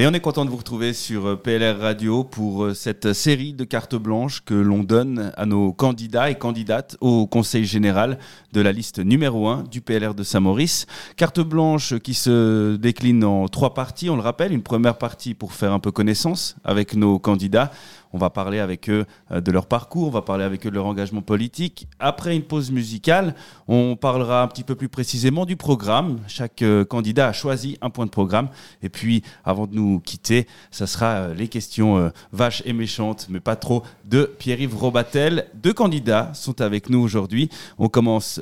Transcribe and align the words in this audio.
Et 0.00 0.06
on 0.06 0.14
est 0.14 0.20
content 0.20 0.46
de 0.46 0.50
vous 0.50 0.56
retrouver 0.56 0.94
sur 0.94 1.26
euh, 1.26 1.36
PLR 1.36 1.78
Radio 1.78 2.24
pour 2.24 2.64
euh, 2.64 2.72
cette 2.72 3.12
série 3.12 3.52
de 3.52 3.64
cartes 3.64 3.96
blanches 3.96 4.42
que 4.42 4.54
l'on 4.54 4.82
donne 4.82 5.30
à 5.36 5.44
nos 5.44 5.74
candidats 5.74 6.30
et 6.30 6.36
candidates 6.36 6.96
au 7.02 7.26
Conseil 7.26 7.66
général 7.66 8.18
de 8.54 8.62
la 8.62 8.72
liste 8.72 8.98
numéro 8.98 9.48
1 9.48 9.64
du 9.64 9.82
PLR 9.82 10.14
de 10.14 10.22
Saint-Maurice. 10.22 10.86
Carte 11.16 11.40
blanche 11.40 11.98
qui 11.98 12.14
se 12.14 12.76
décline 12.76 13.24
en 13.24 13.46
trois 13.48 13.74
parties, 13.74 14.08
on 14.08 14.16
le 14.16 14.22
rappelle. 14.22 14.54
Une 14.54 14.62
première 14.62 14.96
partie 14.96 15.34
pour 15.34 15.52
faire 15.52 15.74
un 15.74 15.80
peu 15.80 15.90
connaissance 15.90 16.56
avec 16.64 16.94
nos 16.94 17.18
candidats. 17.18 17.70
On 18.12 18.18
va 18.18 18.30
parler 18.30 18.58
avec 18.58 18.90
eux 18.90 19.06
euh, 19.30 19.40
de 19.40 19.52
leur 19.52 19.66
parcours, 19.66 20.08
on 20.08 20.10
va 20.10 20.22
parler 20.22 20.44
avec 20.44 20.66
eux 20.66 20.70
de 20.70 20.74
leur 20.74 20.86
engagement 20.86 21.22
politique. 21.22 21.86
Après 21.98 22.34
une 22.34 22.42
pause 22.42 22.70
musicale, 22.70 23.34
on 23.68 23.96
parlera 23.96 24.42
un 24.42 24.48
petit 24.48 24.64
peu 24.64 24.74
plus 24.74 24.88
précisément 24.88 25.46
du 25.46 25.56
programme. 25.56 26.18
Chaque 26.26 26.62
euh, 26.62 26.84
candidat 26.84 27.28
a 27.28 27.32
choisi 27.32 27.78
un 27.82 27.90
point 27.90 28.06
de 28.06 28.10
programme. 28.10 28.48
Et 28.82 28.88
puis, 28.88 29.22
avant 29.44 29.66
de 29.66 29.74
nous 29.74 30.00
quitter, 30.00 30.46
ça 30.70 30.86
sera 30.86 31.06
euh, 31.06 31.34
les 31.34 31.48
questions 31.48 32.10
vaches 32.32 32.62
et 32.64 32.72
méchantes, 32.72 33.26
mais 33.30 33.40
pas 33.40 33.56
trop, 33.56 33.82
de 34.04 34.30
Pierre-Yves 34.38 34.76
Robatel. 34.76 35.46
Deux 35.54 35.72
candidats 35.72 36.32
sont 36.34 36.60
avec 36.60 36.90
nous 36.90 37.00
aujourd'hui. 37.00 37.48
On 37.78 37.88
commence 37.88 38.40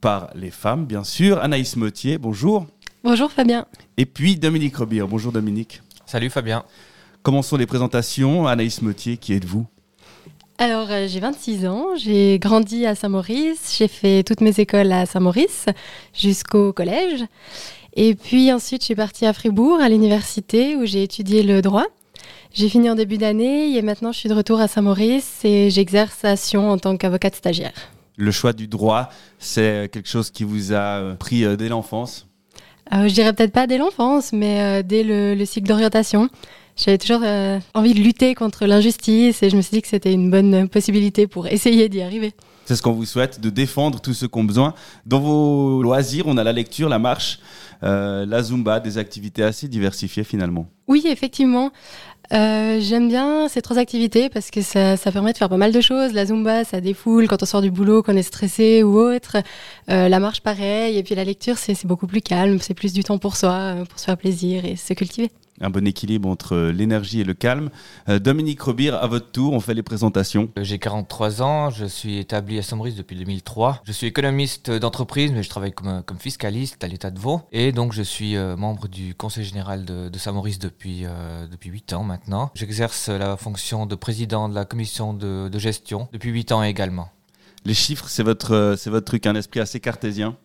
par 0.00 0.30
les 0.34 0.50
femmes, 0.50 0.86
bien 0.86 1.04
sûr. 1.04 1.38
Anaïs 1.38 1.76
Mottier, 1.76 2.18
bonjour. 2.18 2.66
Bonjour 3.02 3.30
Fabien. 3.30 3.66
Et 3.96 4.06
puis 4.06 4.36
Dominique 4.36 4.76
Robir. 4.76 5.08
Bonjour 5.08 5.32
Dominique. 5.32 5.82
Salut 6.06 6.30
Fabien. 6.30 6.64
Commençons 7.22 7.56
les 7.56 7.66
présentations. 7.66 8.46
Anaïs 8.46 8.80
Mottier, 8.80 9.18
qui 9.18 9.34
êtes-vous? 9.34 9.66
Alors, 10.56 10.88
euh, 10.90 11.06
j'ai 11.06 11.20
26 11.20 11.66
ans, 11.66 11.86
j'ai 11.96 12.38
grandi 12.38 12.86
à 12.86 12.94
Saint-Maurice, 12.94 13.76
j'ai 13.78 13.88
fait 13.88 14.22
toutes 14.22 14.40
mes 14.40 14.58
écoles 14.60 14.92
à 14.92 15.06
Saint-Maurice 15.06 15.66
jusqu'au 16.14 16.72
collège. 16.72 17.24
Et 17.94 18.14
puis 18.14 18.52
ensuite, 18.52 18.82
je 18.82 18.86
suis 18.86 18.94
partie 18.94 19.26
à 19.26 19.32
Fribourg, 19.32 19.80
à 19.80 19.88
l'université, 19.88 20.76
où 20.76 20.84
j'ai 20.86 21.02
étudié 21.02 21.42
le 21.42 21.60
droit. 21.62 21.86
J'ai 22.52 22.68
fini 22.68 22.90
en 22.90 22.94
début 22.94 23.16
d'année 23.16 23.76
et 23.76 23.82
maintenant 23.82 24.12
je 24.12 24.18
suis 24.18 24.28
de 24.28 24.34
retour 24.34 24.60
à 24.60 24.68
Saint-Maurice 24.68 25.44
et 25.44 25.70
j'exerce 25.70 26.24
à 26.24 26.36
Sion 26.36 26.70
en 26.70 26.78
tant 26.78 26.96
qu'avocate 26.96 27.36
stagiaire. 27.36 27.72
Le 28.16 28.30
choix 28.30 28.52
du 28.52 28.66
droit, 28.66 29.08
c'est 29.38 29.90
quelque 29.92 30.08
chose 30.08 30.30
qui 30.30 30.44
vous 30.44 30.72
a 30.72 31.14
pris 31.18 31.44
euh, 31.44 31.56
dès 31.56 31.68
l'enfance? 31.68 32.26
Euh, 32.92 33.08
Je 33.08 33.14
dirais 33.14 33.32
peut-être 33.32 33.52
pas 33.52 33.66
dès 33.66 33.78
l'enfance, 33.78 34.32
mais 34.32 34.82
dès 34.82 35.04
le 35.04 35.42
cycle 35.44 35.68
d'orientation. 35.68 36.28
J'avais 36.82 36.96
toujours 36.96 37.20
euh, 37.22 37.58
envie 37.74 37.92
de 37.92 38.00
lutter 38.00 38.34
contre 38.34 38.64
l'injustice 38.64 39.42
et 39.42 39.50
je 39.50 39.56
me 39.56 39.60
suis 39.60 39.72
dit 39.72 39.82
que 39.82 39.88
c'était 39.88 40.12
une 40.14 40.30
bonne 40.30 40.66
possibilité 40.66 41.26
pour 41.26 41.46
essayer 41.46 41.90
d'y 41.90 42.00
arriver. 42.00 42.32
C'est 42.64 42.74
ce 42.74 42.80
qu'on 42.80 42.92
vous 42.92 43.04
souhaite, 43.04 43.38
de 43.40 43.50
défendre 43.50 44.00
tous 44.00 44.14
ceux 44.14 44.28
qui 44.28 44.38
ont 44.38 44.44
besoin. 44.44 44.72
Dans 45.04 45.20
vos 45.20 45.82
loisirs, 45.82 46.24
on 46.26 46.38
a 46.38 46.44
la 46.44 46.52
lecture, 46.52 46.88
la 46.88 46.98
marche, 46.98 47.40
euh, 47.82 48.24
la 48.24 48.42
zumba, 48.42 48.80
des 48.80 48.96
activités 48.96 49.42
assez 49.42 49.68
diversifiées 49.68 50.24
finalement. 50.24 50.68
Oui, 50.88 51.02
effectivement. 51.06 51.70
Euh, 52.32 52.78
j'aime 52.80 53.08
bien 53.08 53.48
ces 53.48 53.60
trois 53.60 53.76
activités 53.76 54.30
parce 54.30 54.50
que 54.50 54.62
ça, 54.62 54.96
ça, 54.96 55.12
permet 55.12 55.32
de 55.32 55.38
faire 55.38 55.48
pas 55.50 55.58
mal 55.58 55.72
de 55.72 55.80
choses. 55.82 56.14
La 56.14 56.24
zumba, 56.24 56.64
ça 56.64 56.80
défoule 56.80 57.26
quand 57.28 57.42
on 57.42 57.46
sort 57.46 57.60
du 57.60 57.70
boulot, 57.70 58.02
qu'on 58.02 58.16
est 58.16 58.22
stressé 58.22 58.84
ou 58.84 58.98
autre. 58.98 59.36
Euh, 59.90 60.08
la 60.08 60.18
marche, 60.18 60.40
pareil. 60.40 60.96
Et 60.96 61.02
puis 61.02 61.14
la 61.14 61.24
lecture, 61.24 61.58
c'est 61.58 61.84
beaucoup 61.84 62.06
plus 62.06 62.22
calme. 62.22 62.58
C'est 62.60 62.74
plus 62.74 62.94
du 62.94 63.04
temps 63.04 63.18
pour 63.18 63.36
soi, 63.36 63.74
pour 63.88 63.98
se 63.98 64.04
faire 64.06 64.16
plaisir 64.16 64.64
et 64.64 64.76
se 64.76 64.94
cultiver 64.94 65.30
un 65.60 65.70
bon 65.70 65.86
équilibre 65.86 66.28
entre 66.28 66.56
l'énergie 66.56 67.20
et 67.20 67.24
le 67.24 67.34
calme. 67.34 67.70
Euh, 68.08 68.18
Dominique 68.18 68.60
Robir, 68.60 68.94
à 68.94 69.06
votre 69.06 69.30
tour, 69.30 69.52
on 69.52 69.60
fait 69.60 69.74
les 69.74 69.82
présentations. 69.82 70.48
Euh, 70.58 70.64
j'ai 70.64 70.78
43 70.78 71.42
ans, 71.42 71.70
je 71.70 71.84
suis 71.84 72.18
établi 72.18 72.58
à 72.58 72.62
Saint-Maurice 72.62 72.94
depuis 72.94 73.16
2003. 73.16 73.82
Je 73.84 73.92
suis 73.92 74.06
économiste 74.06 74.70
d'entreprise, 74.70 75.32
mais 75.32 75.42
je 75.42 75.50
travaille 75.50 75.72
comme, 75.72 76.02
comme 76.04 76.18
fiscaliste 76.18 76.82
à 76.82 76.88
l'État 76.88 77.10
de 77.10 77.18
Vaud. 77.18 77.42
Et 77.52 77.72
donc, 77.72 77.92
je 77.92 78.02
suis 78.02 78.36
euh, 78.36 78.56
membre 78.56 78.88
du 78.88 79.14
Conseil 79.14 79.44
général 79.44 79.84
de, 79.84 80.10
Saint-Maurice 80.18 80.58
depuis, 80.58 81.04
depuis 81.50 81.70
8 81.70 81.94
ans 81.94 82.04
maintenant. 82.04 82.50
J'exerce 82.54 83.08
la 83.08 83.38
fonction 83.38 83.86
de 83.86 83.94
président 83.94 84.50
de 84.50 84.54
la 84.54 84.66
commission 84.66 85.14
de, 85.14 85.48
de 85.48 85.58
gestion 85.58 86.08
depuis 86.12 86.30
8 86.30 86.52
ans 86.52 86.62
également. 86.62 87.08
Les 87.64 87.74
chiffres, 87.74 88.06
c'est 88.08 88.22
votre, 88.22 88.74
c'est 88.78 88.90
votre 88.90 89.06
truc, 89.06 89.26
un 89.26 89.34
esprit 89.34 89.60
assez 89.60 89.80
cartésien? 89.80 90.36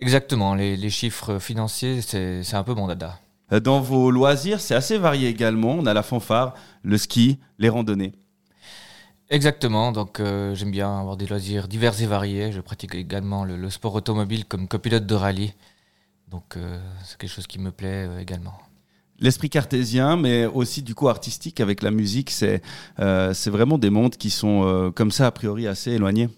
Exactement, 0.00 0.54
les, 0.54 0.76
les 0.76 0.90
chiffres 0.90 1.38
financiers, 1.38 2.00
c'est 2.02 2.54
un 2.54 2.62
peu 2.62 2.74
mon 2.74 2.86
dada. 2.86 3.18
Euh, 3.52 3.60
dans 3.60 3.80
vos 3.80 4.10
loisirs, 4.10 4.60
c'est 4.60 4.74
assez 4.74 4.98
varié 4.98 5.28
également. 5.28 5.72
On 5.72 5.86
a 5.86 5.94
la 5.94 6.02
fanfare, 6.02 6.54
le 6.82 6.98
ski, 6.98 7.38
les 7.58 7.68
randonnées. 7.68 8.12
Exactement, 9.30 9.92
donc 9.92 10.20
euh, 10.20 10.54
j'aime 10.54 10.70
bien 10.70 11.00
avoir 11.00 11.18
des 11.18 11.26
loisirs 11.26 11.68
divers 11.68 12.00
et 12.00 12.06
variés. 12.06 12.50
Je 12.50 12.60
pratique 12.60 12.94
également 12.94 13.44
le, 13.44 13.68
sport 13.68 13.94
automobile 13.94 14.46
comme 14.46 14.68
copilote 14.68 15.04
de 15.04 15.14
rallye. 15.14 15.52
Donc 16.30 16.56
euh, 16.56 16.80
c'est 17.04 17.18
quelque 17.18 17.30
chose 17.30 17.46
qui 17.46 17.58
me 17.58 17.70
plaît 17.70 18.08
également. 18.20 18.58
L'esprit 19.20 19.50
cartésien, 19.50 20.16
mais 20.16 20.46
aussi 20.46 20.82
du 20.82 20.94
coup 20.94 21.08
artistique 21.08 21.60
avec 21.60 21.82
la 21.82 21.90
musique, 21.90 22.30
c'est 22.30 22.62
c'est 22.96 23.50
vraiment 23.50 23.76
des 23.76 23.90
mondes 23.90 24.16
qui 24.16 24.30
sont 24.30 24.92
comme 24.94 25.10
ça 25.10 25.26
a 25.26 25.30
priori 25.32 25.66
assez 25.66 25.90
éloignés. 25.90 26.28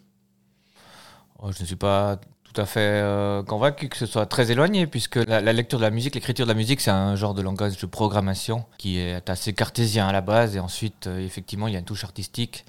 Oh, 1.39 1.53
je 1.53 1.61
ne 1.61 1.67
suis 1.67 1.77
pas 1.77 2.19
tout 2.53 2.61
à 2.61 2.67
fait 2.67 2.81
euh, 2.81 3.43
convaincu 3.43 3.89
que 3.89 3.97
ce 3.97 4.07
soit 4.07 4.27
très 4.27 4.51
éloigné, 4.51 4.87
puisque 4.87 5.17
la, 5.17 5.41
lecture 5.53 5.79
de 5.79 5.85
la 5.85 5.91
musique, 5.91 6.15
l'écriture 6.15 6.47
de 6.47 6.51
la 6.51 6.57
musique, 6.57 6.81
c'est 6.81 6.91
un 6.91 7.15
genre 7.15 7.35
de 7.35 7.43
langage 7.43 7.77
de 7.77 7.87
programmation 7.87 8.65
qui 8.77 8.99
est 8.99 9.29
assez 9.31 9.53
cartésien 9.53 10.09
à 10.09 10.13
la 10.13 10.21
base, 10.21 10.57
et 10.57 10.61
ensuite, 10.61 11.07
euh, 11.07 11.25
effectivement, 11.25 11.69
il 11.69 11.75
y 11.75 11.77
a 11.77 11.79
une 11.79 11.85
touche 11.85 12.05
artistique 12.05 12.65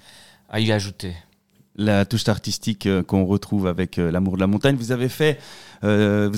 à 0.48 0.60
y 0.60 0.70
ajouter. 0.70 1.14
La 1.74 2.04
touche 2.04 2.28
artistique 2.28 2.86
euh, 2.86 3.02
qu'on 3.02 3.24
retrouve 3.24 3.66
avec 3.66 3.96
l'amour 3.96 4.34
de 4.34 4.40
la 4.40 4.46
montagne. 4.46 4.76
Vous 4.76 4.92
avez 4.92 5.08
fait, 5.08 5.40
vous 5.82 5.88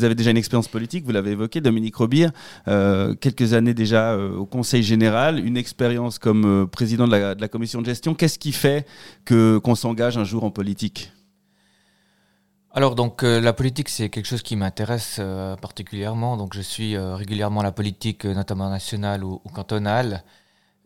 avez 0.05 0.15
déjà 0.15 0.31
une 0.31 0.39
expérience 0.39 0.69
politique, 0.69 1.05
vous 1.05 1.13
l'avez 1.13 1.33
évoqué, 1.33 1.61
Dominique 1.61 1.97
Robir, 1.97 2.31
quelques 2.65 3.53
années 3.53 3.75
déjà 3.75 4.17
au 4.17 4.47
Conseil 4.47 4.83
général, 4.83 5.45
une 5.45 5.59
expérience 5.59 6.19
comme 6.19 6.67
président 6.71 7.07
de 7.07 7.13
la, 7.13 7.35
de 7.35 7.41
la 7.43 7.49
commission 7.49 7.83
de 7.83 7.87
gestion. 7.87 8.15
Qu'est-ce 8.15 8.39
qui 8.39 8.53
fait 8.53 8.87
que 9.27 9.59
qu'on 9.59 9.75
s'engage 9.75 10.17
un 10.17 10.25
jour 10.25 10.45
en 10.45 10.51
politique? 10.51 11.13
Alors 12.77 12.97
donc 12.97 13.23
euh, 13.23 13.41
la 13.41 13.53
politique 13.53 13.89
c'est 13.89 14.09
quelque 14.11 14.27
chose 14.27 14.43
qui 14.43 14.57
m'intéresse 14.57 15.19
euh, 15.21 15.55
particulièrement. 15.57 16.37
Donc 16.37 16.55
je 16.55 16.61
suis 16.61 16.97
euh, 16.97 17.15
régulièrement 17.15 17.63
la 17.63 17.71
politique, 17.71 18.25
notamment 18.25 18.69
nationale 18.69 19.23
ou, 19.23 19.39
cantonale. 19.55 20.25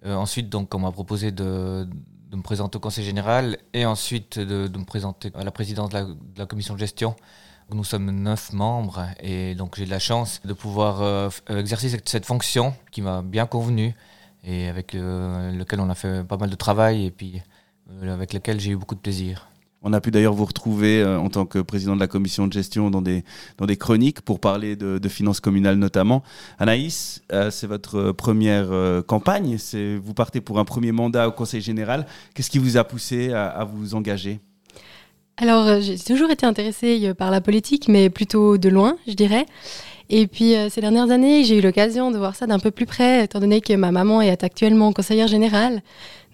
ensuite 0.05 0.51
donc 0.51 0.75
on 0.75 0.81
m'a 0.81 0.93
proposé 0.93 1.33
de, 1.33 1.89
me 2.33 2.43
présenter 2.43 2.77
au 2.77 2.81
Conseil 2.81 3.05
général 3.07 3.57
et 3.73 3.87
ensuite 3.87 4.39
de, 4.39 4.69
me 4.79 4.85
présenter 4.85 5.33
à 5.35 5.45
la 5.45 5.51
présidence 5.51 5.89
de 5.89 6.17
la, 6.37 6.47
commission 6.47 6.75
de 6.75 6.79
gestion. 6.79 7.17
Nous 7.71 7.85
sommes 7.85 8.11
neuf 8.11 8.53
membres 8.53 9.07
et 9.21 9.55
donc 9.55 9.77
j'ai 9.77 9.87
de 9.87 9.91
la 9.91 9.99
chance 9.99 10.41
de 10.45 10.53
pouvoir 10.53 11.31
exercer 11.49 11.89
cette, 11.89 12.09
cette, 12.09 12.27
fonction 12.27 12.75
qui 12.93 13.01
m'a 13.01 13.23
bien 13.23 13.47
convenu 13.47 13.95
et 14.45 14.69
avec 14.69 14.93
lequel 14.93 15.81
on 15.81 15.89
a 15.89 15.95
fait 15.95 16.23
pas 16.25 16.37
mal 16.37 16.51
de 16.51 16.57
travail 16.57 17.07
et 17.07 17.11
puis 17.11 17.41
avec 18.03 18.35
lequel 18.35 18.61
j'ai 18.61 18.73
eu 18.73 18.77
beaucoup 18.77 18.95
de 18.95 19.01
plaisir. 19.01 19.49
On 19.83 19.93
a 19.93 20.01
pu 20.01 20.11
d'ailleurs 20.11 20.35
vous 20.35 20.45
retrouver 20.45 21.01
euh, 21.01 21.19
en 21.19 21.29
tant 21.29 21.47
que 21.47 21.61
président 21.61 21.95
de 21.95 22.01
la 22.01 22.09
commission 22.09 22.49
de 22.49 22.53
gestion 22.53 22.91
dans 22.91 23.01
des, 23.01 23.25
dans 23.59 23.67
des 23.67 23.77
chroniques 23.77 24.23
pour 24.23 24.41
parler 24.41 24.75
de, 24.75 25.09
finances 25.09 25.41
communales 25.41 25.77
notamment. 25.77 26.23
Anaïs, 26.59 27.23
euh, 27.33 27.51
c'est 27.51 27.67
votre 27.67 28.13
première 28.13 28.71
euh, 28.71 29.03
campagne, 29.03 29.57
vous 30.03 30.15
partez 30.15 30.41
pour 30.41 30.59
un 30.59 30.65
premier 30.65 30.93
mandat 30.93 31.29
au 31.29 31.33
Conseil 31.33 31.61
général. 31.61 32.07
Qu'est-ce 32.35 32.51
qui 32.51 32.59
vous 32.59 32.77
a 32.77 32.85
poussé 32.85 33.33
à, 33.33 33.65
vous 33.65 33.95
engager? 33.95 34.41
Alors, 35.37 35.81
j'ai 35.81 35.99
toujours 35.99 36.31
été 36.31 36.45
intéressée 36.45 37.15
par 37.15 37.31
la 37.31 37.41
politique, 37.41 37.89
mais 37.89 38.11
plutôt 38.11 38.59
de 38.59 38.69
loin, 38.69 38.97
je 39.07 39.15
dirais. 39.15 39.47
Et 40.11 40.27
puis 40.27 40.55
ces 40.71 40.81
dernières 40.81 41.11
années, 41.11 41.45
j'ai 41.45 41.59
eu 41.59 41.61
l'occasion 41.61 42.11
de 42.11 42.19
voir 42.19 42.35
ça 42.35 42.47
d'un 42.47 42.59
peu 42.59 42.71
plus 42.71 42.87
près, 42.87 43.25
étant 43.25 43.41
donné 43.41 43.61
que 43.61 43.75
ma 43.75 43.93
maman 43.93 44.23
est 44.23 44.43
actuellement 44.43 44.93
conseillère 44.93 45.29
générale. 45.29 45.83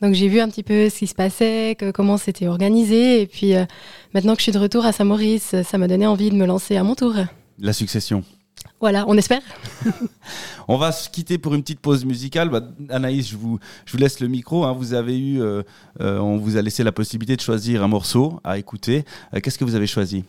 Donc 0.05 0.15
j'ai 0.15 0.29
vu 0.29 0.41
un 0.41 0.49
petit 0.49 0.62
peu 0.62 0.91
ce 0.91 0.99
qui 0.99 1.06
se 1.06 1.15
passait, 1.15 1.76
comment 1.94 2.17
c'était 2.17 2.47
organisé. 2.47 3.23
Et 3.23 3.26
puis 3.26 3.55
euh, 3.55 3.65
maintenant 4.12 4.35
que 4.35 4.41
je 4.41 4.44
suis 4.44 4.53
de 4.53 4.59
retour 4.59 4.85
à 4.85 4.93
Saint-Maurice, 4.93 5.55
ça 5.62 5.79
m'a 5.79 5.88
donné 5.88 6.06
envie 6.06 6.31
de 6.31 6.35
me 6.35 6.47
lancer 6.47 6.76
à 6.76 6.82
mon 6.82 6.94
tour. 6.94 7.15
La 7.59 7.73
succession. 7.73 8.23
Voilà, 8.81 9.05
on 9.09 9.17
espère. 9.17 9.41
on 10.69 10.77
va 10.77 10.93
se 10.93 11.09
quitter 11.09 11.38
pour 11.38 11.55
une 11.55 11.62
petite 11.62 11.81
pause 11.81 12.05
musicale. 12.05 12.50
Bah, 12.50 12.61
Anaïs, 12.91 13.29
je 13.29 13.37
vous, 13.37 13.59
je 13.87 13.93
vous 13.93 13.99
laisse 13.99 14.20
le 14.20 14.29
micro. 14.29 14.65
Hein. 14.65 14.73
Vous 14.73 14.93
avez 14.93 15.19
eu, 15.19 15.41
euh, 15.41 15.62
euh, 16.00 16.19
on 16.19 16.37
vous 16.37 16.56
a 16.56 16.62
laissé 16.62 16.85
la 16.85 16.93
possibilité 16.93 17.37
de 17.37 17.41
choisir 17.41 17.82
un 17.82 17.88
morceau 17.88 18.41
à 18.44 18.59
écouter. 18.59 19.05
Qu'est-ce 19.43 19.59
que 19.59 19.65
vous 19.65 19.75
avez 19.75 19.87
choisi? 19.87 20.25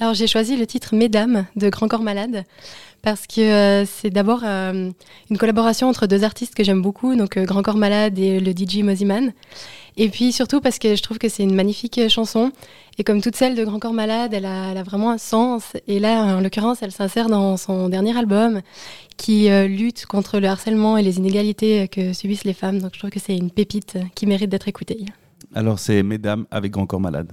Alors 0.00 0.14
j'ai 0.14 0.26
choisi 0.26 0.56
le 0.56 0.66
titre 0.66 0.94
Mesdames 0.94 1.46
de 1.56 1.68
Grand 1.68 1.88
Corps 1.88 2.02
Malade 2.02 2.44
parce 3.02 3.26
que 3.26 3.40
euh, 3.40 3.84
c'est 3.84 4.10
d'abord 4.10 4.40
euh, 4.44 4.90
une 5.28 5.38
collaboration 5.38 5.88
entre 5.88 6.06
deux 6.06 6.22
artistes 6.22 6.54
que 6.54 6.62
j'aime 6.62 6.80
beaucoup, 6.80 7.16
donc 7.16 7.36
euh, 7.36 7.44
Grand 7.44 7.62
Corps 7.62 7.76
Malade 7.76 8.18
et 8.18 8.38
le 8.38 8.52
DJ 8.52 8.78
Moziman. 8.78 9.32
Et 9.96 10.08
puis 10.08 10.32
surtout 10.32 10.60
parce 10.60 10.78
que 10.78 10.94
je 10.94 11.02
trouve 11.02 11.18
que 11.18 11.28
c'est 11.28 11.42
une 11.42 11.54
magnifique 11.54 12.00
chanson. 12.08 12.52
Et 12.98 13.04
comme 13.04 13.20
toutes 13.20 13.36
celles 13.36 13.56
de 13.56 13.64
Grand 13.64 13.80
Corps 13.80 13.92
Malade, 13.92 14.32
elle 14.32 14.46
a, 14.46 14.70
elle 14.70 14.78
a 14.78 14.82
vraiment 14.82 15.10
un 15.10 15.18
sens. 15.18 15.72
Et 15.88 15.98
là, 15.98 16.36
en 16.36 16.40
l'occurrence, 16.40 16.82
elle 16.82 16.92
s'insère 16.92 17.28
dans 17.28 17.56
son 17.56 17.88
dernier 17.88 18.16
album 18.16 18.60
qui 19.16 19.48
lutte 19.68 20.06
contre 20.06 20.40
le 20.40 20.48
harcèlement 20.48 20.96
et 20.96 21.02
les 21.02 21.18
inégalités 21.18 21.88
que 21.88 22.12
subissent 22.12 22.44
les 22.44 22.54
femmes. 22.54 22.80
Donc 22.80 22.92
je 22.94 22.98
trouve 22.98 23.10
que 23.10 23.20
c'est 23.20 23.36
une 23.36 23.50
pépite 23.50 23.98
qui 24.14 24.26
mérite 24.26 24.50
d'être 24.50 24.68
écoutée. 24.68 25.04
Alors 25.54 25.78
c'est 25.78 26.02
Mesdames 26.02 26.46
avec 26.50 26.72
Grand 26.72 26.86
Corps 26.86 27.00
Malade. 27.00 27.32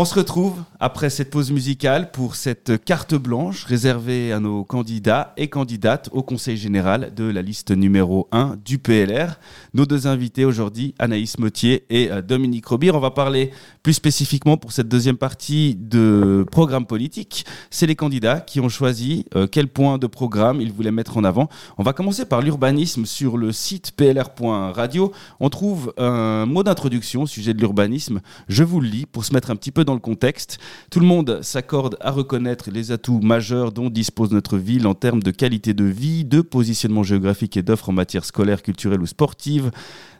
On 0.00 0.06
se 0.06 0.14
retrouve 0.14 0.54
après 0.80 1.10
cette 1.10 1.28
pause 1.28 1.52
musicale 1.52 2.10
pour 2.10 2.36
cette 2.36 2.82
carte 2.82 3.14
blanche 3.14 3.64
réservée 3.64 4.32
à 4.32 4.40
nos 4.40 4.64
candidats 4.64 5.34
et 5.36 5.48
candidates 5.48 6.08
au 6.12 6.22
Conseil 6.22 6.56
général 6.56 7.12
de 7.14 7.24
la 7.24 7.42
liste 7.42 7.70
numéro 7.70 8.28
1 8.32 8.56
du 8.64 8.78
PLR. 8.78 9.38
Nos 9.74 9.84
deux 9.84 10.06
invités 10.06 10.46
aujourd'hui, 10.46 10.94
Anaïs 10.98 11.38
Mottier 11.38 11.84
et 11.90 12.10
euh, 12.10 12.22
Dominique 12.22 12.64
Robir. 12.64 12.94
On 12.94 13.00
va 13.00 13.10
parler 13.10 13.50
plus 13.82 13.92
spécifiquement 13.92 14.56
pour 14.56 14.72
cette 14.72 14.88
deuxième 14.88 15.18
partie 15.18 15.76
de 15.78 16.46
programme 16.50 16.86
politique. 16.86 17.44
C'est 17.68 17.86
les 17.86 17.96
candidats 17.96 18.40
qui 18.40 18.58
ont 18.58 18.70
choisi 18.70 19.26
euh, 19.34 19.46
quel 19.46 19.68
point 19.68 19.98
de 19.98 20.06
programme 20.06 20.62
ils 20.62 20.72
voulaient 20.72 20.92
mettre 20.92 21.18
en 21.18 21.24
avant. 21.24 21.50
On 21.76 21.82
va 21.82 21.92
commencer 21.92 22.24
par 22.24 22.40
l'urbanisme 22.40 23.04
sur 23.04 23.36
le 23.36 23.52
site 23.52 23.92
plr.radio. 23.92 25.12
On 25.40 25.50
trouve 25.50 25.92
un 25.98 26.46
mot 26.46 26.62
d'introduction 26.62 27.24
au 27.24 27.26
sujet 27.26 27.52
de 27.52 27.58
l'urbanisme. 27.58 28.20
Je 28.48 28.64
vous 28.64 28.80
le 28.80 28.88
lis 28.88 29.04
pour 29.04 29.26
se 29.26 29.34
mettre 29.34 29.50
un 29.50 29.56
petit 29.56 29.72
peu 29.72 29.84
dans 29.84 29.94
le 29.94 30.00
contexte. 30.00 30.58
Tout 30.90 31.00
le 31.00 31.06
monde 31.06 31.40
s'accorde 31.42 31.96
à 32.00 32.10
reconnaître 32.10 32.70
les 32.70 32.92
atouts 32.92 33.20
majeurs 33.20 33.72
dont 33.72 33.90
dispose 33.90 34.32
notre 34.32 34.58
ville 34.58 34.86
en 34.86 34.94
termes 34.94 35.22
de 35.22 35.30
qualité 35.30 35.74
de 35.74 35.84
vie, 35.84 36.24
de 36.24 36.40
positionnement 36.40 37.02
géographique 37.02 37.56
et 37.56 37.62
d'offres 37.62 37.90
en 37.90 37.92
matière 37.92 38.24
scolaire, 38.24 38.62
culturelle 38.62 39.00
ou 39.00 39.06
sportive. 39.06 39.70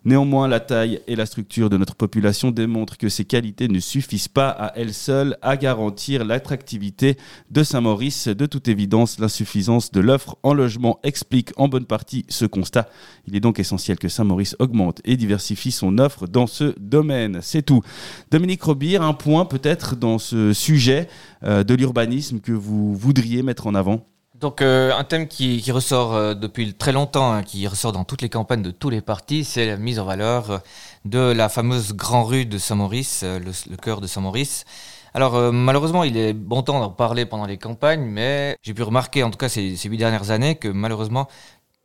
Néanmoins, 0.05 0.49
la 0.49 0.61
taille 0.61 1.01
et 1.07 1.15
la 1.15 1.27
structure 1.27 1.69
de 1.69 1.77
notre 1.77 1.95
population 1.95 2.51
démontrent 2.51 2.97
que 2.97 3.11
ces 3.11 3.27
qualités 3.27 3.69
ne 3.69 3.81
suffisent 3.81 4.29
pas 4.29 4.49
à 4.49 4.73
elles 4.77 4.95
seules 4.95 5.37
à 5.43 5.59
garantir 5.59 6.25
l'attractivité 6.25 7.19
de 7.51 7.63
Saint-Maurice. 7.63 8.29
De 8.29 8.47
toute 8.47 8.69
évidence, 8.69 9.19
l'insuffisance 9.19 9.91
de 9.91 10.01
l'offre 10.01 10.37
en 10.43 10.55
logement 10.55 11.01
explique 11.03 11.51
en 11.57 11.69
bonne 11.69 11.85
partie 11.85 12.25
ce 12.31 12.47
constat. 12.47 12.89
Il 13.27 13.37
est 13.37 13.41
donc 13.41 13.59
essentiel 13.59 13.99
que 13.99 14.09
Saint-Maurice 14.09 14.57
augmente 14.59 15.03
et 15.05 15.19
diversifie 15.19 15.71
son 15.71 15.99
offre 15.99 16.27
dans 16.27 16.47
ce 16.47 16.75
domaine. 16.81 17.41
C'est 17.43 17.63
tout. 17.63 17.83
Dominique 18.31 18.63
Robir, 18.63 19.03
un 19.03 19.13
point 19.13 19.45
peut-être 19.45 19.97
dans 19.97 20.19
ce 20.19 20.40
sujet 20.53 21.09
euh, 21.43 21.65
de 21.65 21.75
l'urbanisme 21.75 22.41
que 22.41 22.53
vous 22.53 22.95
voudriez 22.95 23.43
mettre 23.43 23.67
en 23.67 23.75
avant 23.75 24.05
donc 24.41 24.63
euh, 24.63 24.93
un 24.97 25.05
thème 25.05 25.29
qui, 25.29 25.71
ressort 25.71 26.15
euh, 26.15 26.35
depuis 26.35 26.73
très 26.73 26.93
longtemps, 26.93 27.31
hein, 27.33 27.43
qui 27.43 27.67
ressort 27.69 27.93
dans 27.93 28.05
toutes 28.05 28.23
les 28.23 28.31
campagnes 28.31 28.63
de 28.63 28.71
tous 28.71 28.89
les 28.89 29.03
partis, 29.03 29.45
c'est 29.45 29.67
la 29.67 29.77
mise 29.77 29.99
en 30.01 30.07
valeur 30.07 30.51
euh, 30.51 30.59
de 31.05 31.19
la 31.19 31.51
fameuse 31.51 31.93
Grand 31.93 32.25
Rue 32.25 32.47
de 32.47 32.57
Saint-Maurice, 32.57 33.23
le, 33.23 33.77
cœur 33.77 34.01
de 34.01 34.07
Saint-Maurice. 34.07 34.65
Alors 35.13 35.53
malheureusement, 35.53 36.05
il 36.05 36.17
est 36.17 36.33
bon 36.33 36.63
temps 36.63 36.79
d'en 36.79 36.89
parler 36.89 37.27
pendant 37.27 37.45
les 37.45 37.59
campagnes, 37.59 38.03
mais 38.05 38.57
j'ai 38.63 38.73
pu 38.75 38.83
remarquer, 38.83 39.25
en 39.25 39.31
tout 39.31 39.39
cas 39.39 39.49
ces, 39.49 39.77
huit 39.77 39.99
dernières 39.99 40.31
années, 40.31 40.55
que 40.55 40.69
malheureusement 40.69 41.29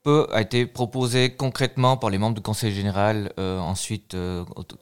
peu 0.04 0.28
a 0.32 0.42
été 0.42 0.68
proposé 0.68 1.32
concrètement 1.32 1.98
par 1.98 2.12
les 2.12 2.20
membres 2.20 2.36
du 2.36 2.42
Conseil 2.42 2.72
général 2.72 3.34
ensuite 3.38 4.16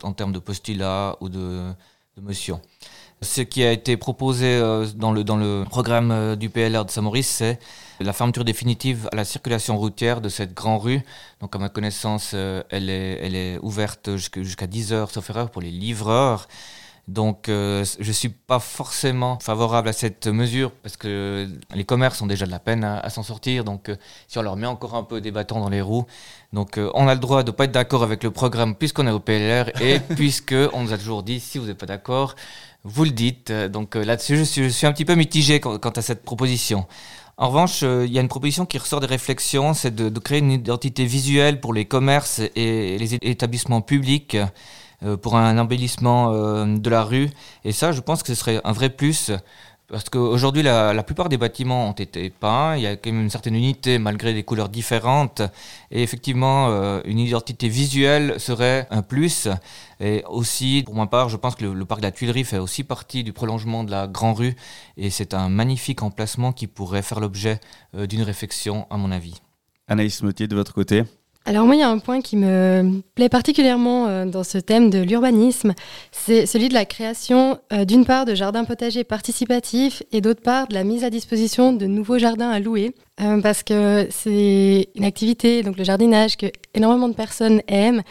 en 0.02 0.12
termes 0.12 0.32
de 0.32 0.38
postulats 0.40 1.16
ou 1.20 1.30
de, 1.30 1.72
de 2.18 2.22
motions. 2.22 2.60
Ce 3.22 3.40
qui 3.40 3.64
a 3.64 3.72
été 3.72 3.96
proposé 3.96 4.60
dans, 4.96 5.12
le, 5.12 5.24
dans 5.24 5.36
le 5.36 5.64
programme 5.68 6.36
du 6.36 6.50
PLR 6.50 6.84
de 6.84 6.90
Saint-Maurice, 6.90 7.28
c'est 7.28 7.58
la 8.00 8.12
fermeture 8.12 8.44
définitive 8.44 9.08
à 9.12 9.16
la 9.16 9.24
circulation 9.24 9.78
routière 9.78 10.20
de 10.20 10.28
cette 10.28 10.52
grande 10.52 10.82
rue. 10.82 11.00
Donc, 11.40 11.54
à 11.56 11.58
ma 11.58 11.70
connaissance, 11.70 12.34
elle, 12.34 12.90
est, 12.90 13.18
elle 13.22 13.34
est 13.34 13.58
ouverte 13.62 14.16
jusqu'à 14.16 14.66
10 14.66 14.92
heures, 14.92 15.10
sauf 15.10 15.30
erreur, 15.30 15.50
pour 15.50 15.62
les 15.62 15.70
livreurs. 15.70 16.48
Donc, 17.06 17.50
euh, 17.50 17.84
je 18.00 18.08
ne 18.08 18.12
suis 18.12 18.30
pas 18.30 18.58
forcément 18.58 19.38
favorable 19.38 19.88
à 19.88 19.92
cette 19.92 20.26
mesure 20.26 20.70
parce 20.70 20.96
que 20.96 21.46
les 21.74 21.84
commerces 21.84 22.22
ont 22.22 22.26
déjà 22.26 22.46
de 22.46 22.50
la 22.50 22.58
peine 22.58 22.82
à, 22.82 23.10
s'en 23.10 23.22
sortir. 23.22 23.62
Donc, 23.62 23.90
euh, 23.90 23.96
si 24.26 24.38
on 24.38 24.42
leur 24.42 24.56
met 24.56 24.66
encore 24.66 24.94
un 24.94 25.02
peu 25.02 25.20
des 25.20 25.30
bâtons 25.30 25.60
dans 25.60 25.68
les 25.68 25.82
roues, 25.82 26.06
donc 26.54 26.78
euh, 26.78 26.90
on 26.94 27.06
a 27.06 27.14
le 27.14 27.20
droit 27.20 27.42
de 27.42 27.50
ne 27.50 27.56
pas 27.56 27.64
être 27.64 27.72
d'accord 27.72 28.02
avec 28.02 28.22
le 28.22 28.30
programme 28.30 28.74
puisqu'on 28.74 29.06
est 29.06 29.10
au 29.10 29.20
PLR 29.20 29.70
et 29.82 30.00
puisqu'on 30.16 30.82
nous 30.82 30.92
a 30.94 30.98
toujours 30.98 31.22
dit 31.22 31.40
si 31.40 31.58
vous 31.58 31.66
n'êtes 31.66 31.76
pas 31.76 31.86
d'accord, 31.86 32.36
vous 32.84 33.04
le 33.04 33.10
dites. 33.10 33.50
Donc 33.50 33.94
là-dessus, 33.94 34.36
je 34.36 34.44
suis, 34.44 34.86
un 34.86 34.92
petit 34.92 35.04
peu 35.04 35.14
mitigé 35.14 35.60
quant, 35.60 35.76
à 35.76 36.02
cette 36.02 36.22
proposition. 36.22 36.86
En 37.36 37.48
revanche, 37.48 37.82
il 37.82 38.12
y 38.12 38.18
a 38.18 38.20
une 38.20 38.28
proposition 38.28 38.64
qui 38.64 38.78
ressort 38.78 39.00
des 39.00 39.06
réflexions, 39.06 39.74
c'est 39.74 39.94
de, 39.94 40.18
créer 40.20 40.38
une 40.38 40.52
identité 40.52 41.04
visuelle 41.04 41.60
pour 41.60 41.74
les 41.74 41.84
commerces 41.84 42.40
et 42.54 42.96
les 42.98 43.14
établissements 43.14 43.80
publics 43.80 44.36
euh, 45.04 45.16
pour 45.16 45.36
un 45.36 45.58
embellissement 45.58 46.32
euh, 46.32 46.78
de 46.78 46.90
la 46.90 47.02
rue. 47.02 47.30
Et 47.64 47.72
ça, 47.72 47.92
je 47.92 48.00
pense 48.00 48.22
que 48.22 48.28
ce 48.28 48.34
serait 48.34 48.60
un 48.64 48.72
vrai 48.72 48.90
plus. 48.90 49.32
Parce 49.88 50.08
qu'aujourd'hui, 50.08 50.62
la, 50.62 51.02
plupart 51.02 51.28
des 51.28 51.36
bâtiments 51.36 51.90
ont 51.90 51.92
été 51.92 52.30
peints. 52.30 52.74
Il 52.76 52.82
y 52.82 52.86
a 52.86 52.96
quand 52.96 53.12
même 53.12 53.22
une 53.22 53.30
certaine 53.30 53.54
unité 53.54 53.98
malgré 53.98 54.32
des 54.32 54.42
couleurs 54.42 54.70
différentes. 54.70 55.42
Et 55.90 56.02
effectivement, 56.02 56.68
euh, 56.70 57.00
une 57.04 57.18
identité 57.18 57.68
visuelle 57.68 58.40
serait 58.40 58.86
un 58.90 59.02
plus. 59.02 59.48
Et 60.00 60.24
aussi, 60.28 60.82
pour 60.86 60.94
ma 60.94 61.06
part, 61.06 61.28
je 61.28 61.36
pense 61.36 61.54
que 61.54 61.64
le, 61.66 61.84
parc 61.84 62.00
de 62.00 62.06
la 62.06 62.12
Tuilerie 62.12 62.44
fait 62.44 62.58
aussi 62.58 62.82
partie 62.82 63.24
du 63.24 63.32
prolongement 63.32 63.84
de 63.84 63.90
la 63.90 64.06
Grand 64.06 64.32
Rue. 64.32 64.56
Et 64.96 65.10
c'est 65.10 65.34
un 65.34 65.48
magnifique 65.50 66.02
emplacement 66.02 66.52
qui 66.52 66.66
pourrait 66.66 67.02
faire 67.02 67.20
l'objet 67.20 67.60
d'une 67.92 68.22
réflexion, 68.22 68.86
à 68.90 68.96
mon 68.96 69.10
avis. 69.12 69.40
Anaïs 69.86 70.22
Motier, 70.22 70.48
de 70.48 70.56
votre 70.56 70.72
côté 70.72 71.04
alors 71.46 71.66
moi, 71.66 71.74
il 71.74 71.80
y 71.80 71.82
a 71.82 71.90
un 71.90 71.98
point 71.98 72.22
qui 72.22 72.36
me 72.36 73.02
plaît 73.14 73.28
particulièrement 73.28 74.06
euh, 74.06 74.24
dans 74.24 74.44
ce 74.44 74.56
thème 74.56 74.88
de 74.88 75.00
l'urbanisme, 75.00 75.74
c'est 76.10 76.46
celui 76.46 76.70
de 76.70 76.74
la 76.74 76.86
création 76.86 77.58
euh, 77.70 77.84
d'une 77.84 78.06
part 78.06 78.24
de 78.24 78.34
jardins 78.34 78.64
potagers 78.64 79.04
participatifs 79.04 80.02
et 80.10 80.22
d'autre 80.22 80.40
part 80.40 80.68
de 80.68 80.74
la 80.74 80.84
mise 80.84 81.04
à 81.04 81.10
disposition 81.10 81.74
de 81.74 81.84
nouveaux 81.84 82.16
jardins 82.16 82.48
à 82.48 82.60
louer, 82.60 82.94
euh, 83.20 83.42
parce 83.42 83.62
que 83.62 84.08
c'est 84.10 84.88
une 84.94 85.04
activité, 85.04 85.62
donc 85.62 85.76
le 85.76 85.84
jardinage, 85.84 86.38
que 86.38 86.46
énormément 86.72 87.10
de 87.10 87.14
personnes 87.14 87.60
aiment, 87.68 88.02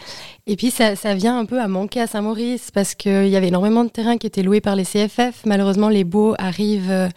et 0.46 0.56
puis 0.56 0.70
ça, 0.70 0.96
ça 0.96 1.16
vient 1.16 1.40
un 1.40 1.46
peu 1.46 1.60
à 1.60 1.68
manquer 1.68 2.02
à 2.02 2.08
Saint-Maurice, 2.08 2.70
parce 2.70 2.94
qu'il 2.94 3.30
y 3.30 3.36
avait 3.36 3.48
énormément 3.48 3.84
de 3.84 3.90
terrains 3.90 4.18
qui 4.18 4.28
étaient 4.28 4.44
loués 4.44 4.62
par 4.62 4.75
les 4.75 4.86
CFF, 4.86 5.42
malheureusement 5.48 5.90
les 5.90 6.04
baux 6.04 6.36
arrivent 6.38 7.10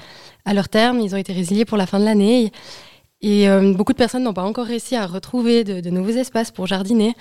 à 0.46 0.54
leur 0.54 0.70
terme, 0.70 0.99
ils 1.00 1.14
ont 1.14 1.18
été 1.18 1.35
résiliés 1.35 1.66
pour 1.66 1.76
la 1.76 1.87
fin 1.87 2.00
de 2.00 2.06
l'année. 2.06 2.52
Et 3.23 3.49
euh, 3.49 3.73
beaucoup 3.73 3.92
de 3.92 3.99
personnes 3.99 4.25
n'ont 4.25 4.35
pas 4.35 4.42
encore 4.42 4.66
réussi 4.66 4.94
à 4.94 5.06
retrouver 5.06 5.64
de, 5.64 5.90
nouveaux 5.90 6.11
espaces 6.11 6.50
pour 6.50 6.66
jardiner. 6.66 7.14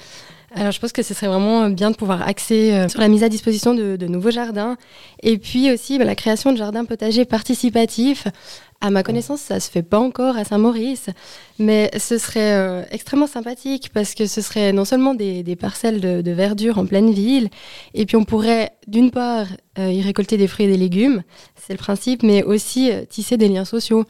Alors 0.53 0.71
je 0.71 0.79
pense 0.79 0.91
que 0.91 1.03
ce 1.03 1.13
serait 1.13 1.27
vraiment 1.27 1.69
bien 1.69 1.91
de 1.91 1.95
pouvoir 1.95 2.21
axer 2.27 2.73
euh, 2.73 2.87
sur 2.87 2.99
la 2.99 3.07
mise 3.07 3.23
à 3.23 3.29
disposition 3.29 3.73
de, 3.73 4.07
nouveaux 4.07 4.31
jardins. 4.31 4.77
Et 5.23 5.37
puis 5.37 5.71
aussi 5.71 5.97
bah, 5.97 6.03
la 6.03 6.15
création 6.15 6.51
de 6.51 6.57
jardins 6.57 6.85
potagers 6.85 7.25
participatifs. 7.25 8.27
À 8.81 8.89
ma 8.89 9.03
connaissance, 9.03 9.39
ça 9.39 9.61
se 9.61 9.71
fait 9.71 9.83
pas 9.83 9.97
encore 9.97 10.35
à 10.35 10.43
Saint-Maurice, 10.43 11.07
mais 11.59 11.89
ce 11.97 12.17
serait 12.17 12.53
euh, 12.53 12.83
extrêmement 12.91 13.25
sympathique 13.25 13.89
parce 13.93 14.13
que 14.13 14.27
ce 14.27 14.41
serait 14.41 14.73
non 14.73 14.83
seulement 14.83 15.15
des, 15.15 15.55
parcelles 15.55 16.01
de, 16.01 16.31
verdure 16.31 16.77
en 16.77 16.85
pleine 16.85 17.11
ville, 17.11 17.49
et 17.93 18.05
puis 18.05 18.17
on 18.17 18.25
pourrait 18.25 18.71
d'une 18.85 19.11
part 19.11 19.47
y 19.77 20.01
récolter 20.01 20.35
des 20.37 20.47
fruits 20.47 20.65
et 20.65 20.69
des 20.69 20.77
légumes, 20.77 21.23
c'est 21.55 21.73
le 21.73 21.79
principe, 21.79 22.21
mais 22.21 22.43
aussi 22.43 22.91
tisser 23.09 23.37
des 23.37 23.47
liens 23.47 23.65
sociaux 23.65 24.05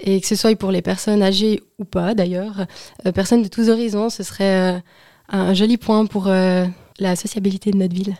et 0.00 0.20
que 0.20 0.26
ce 0.26 0.34
soit 0.34 0.56
pour 0.56 0.70
les 0.70 0.82
personnes 0.82 1.22
âgées 1.22 1.62
ou 1.78 1.84
pas 1.84 2.14
d'ailleurs, 2.14 2.66
euh, 3.06 3.12
personnes 3.12 3.42
de 3.42 3.48
tous 3.48 3.68
horizons, 3.68 4.10
ce 4.10 4.22
serait 4.22 4.74
euh, 4.74 4.78
un 5.28 5.54
joli 5.54 5.76
point 5.76 6.06
pour 6.06 6.28
euh, 6.28 6.66
la 6.98 7.16
sociabilité 7.16 7.70
de 7.70 7.76
notre 7.76 7.94
ville. 7.94 8.16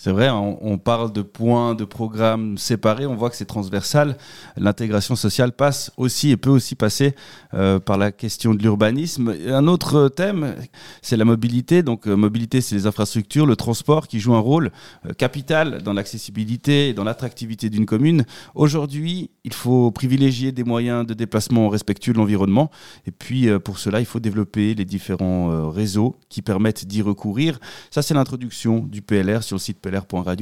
C'est 0.00 0.12
vrai, 0.12 0.30
on, 0.30 0.78
parle 0.78 1.12
de 1.12 1.22
points, 1.22 1.74
de 1.74 1.84
programmes 1.84 2.56
séparés, 2.56 3.04
on 3.04 3.16
voit 3.16 3.30
que 3.30 3.36
c'est 3.36 3.44
transversal. 3.44 4.16
L'intégration 4.56 5.16
sociale 5.16 5.50
passe 5.50 5.90
aussi 5.96 6.30
et 6.30 6.36
peut 6.36 6.50
aussi 6.50 6.76
passer 6.76 7.16
euh, 7.52 7.80
par 7.80 7.98
la 7.98 8.12
question 8.12 8.54
de 8.54 8.62
l'urbanisme. 8.62 9.34
Un 9.48 9.66
autre 9.66 10.08
thème, 10.08 10.54
c'est 11.02 11.16
la 11.16 11.24
mobilité. 11.24 11.82
Donc, 11.82 12.06
euh, 12.06 12.14
mobilité, 12.14 12.60
c'est 12.60 12.76
les 12.76 12.86
infrastructures, 12.86 13.44
le 13.44 13.56
transport 13.56 14.06
qui 14.06 14.20
joue 14.20 14.34
un 14.34 14.38
rôle 14.38 14.70
euh, 15.04 15.14
capital 15.14 15.82
dans 15.82 15.94
l'accessibilité 15.94 16.90
et 16.90 16.94
dans 16.94 17.02
l'attractivité 17.02 17.68
d'une 17.68 17.84
commune. 17.84 18.24
Aujourd'hui, 18.54 19.30
il 19.42 19.52
faut 19.52 19.90
privilégier 19.90 20.52
des 20.52 20.62
moyens 20.62 21.06
de 21.06 21.14
déplacement 21.14 21.68
respectueux 21.70 22.12
de 22.12 22.18
l'environnement. 22.18 22.70
Et 23.04 23.10
puis, 23.10 23.48
pour 23.64 23.80
cela, 23.80 23.98
il 23.98 24.06
faut 24.06 24.20
développer 24.20 24.76
les 24.76 24.84
différents 24.84 25.70
réseaux 25.70 26.14
qui 26.28 26.40
permettent 26.40 26.86
d'y 26.86 27.02
recourir. 27.02 27.58
Ça, 27.90 28.00
c'est 28.00 28.14
l'introduction 28.14 28.78
du 28.78 29.02
PLR 29.02 29.42
sur 29.42 29.56
le 29.56 29.60
site 29.60 29.80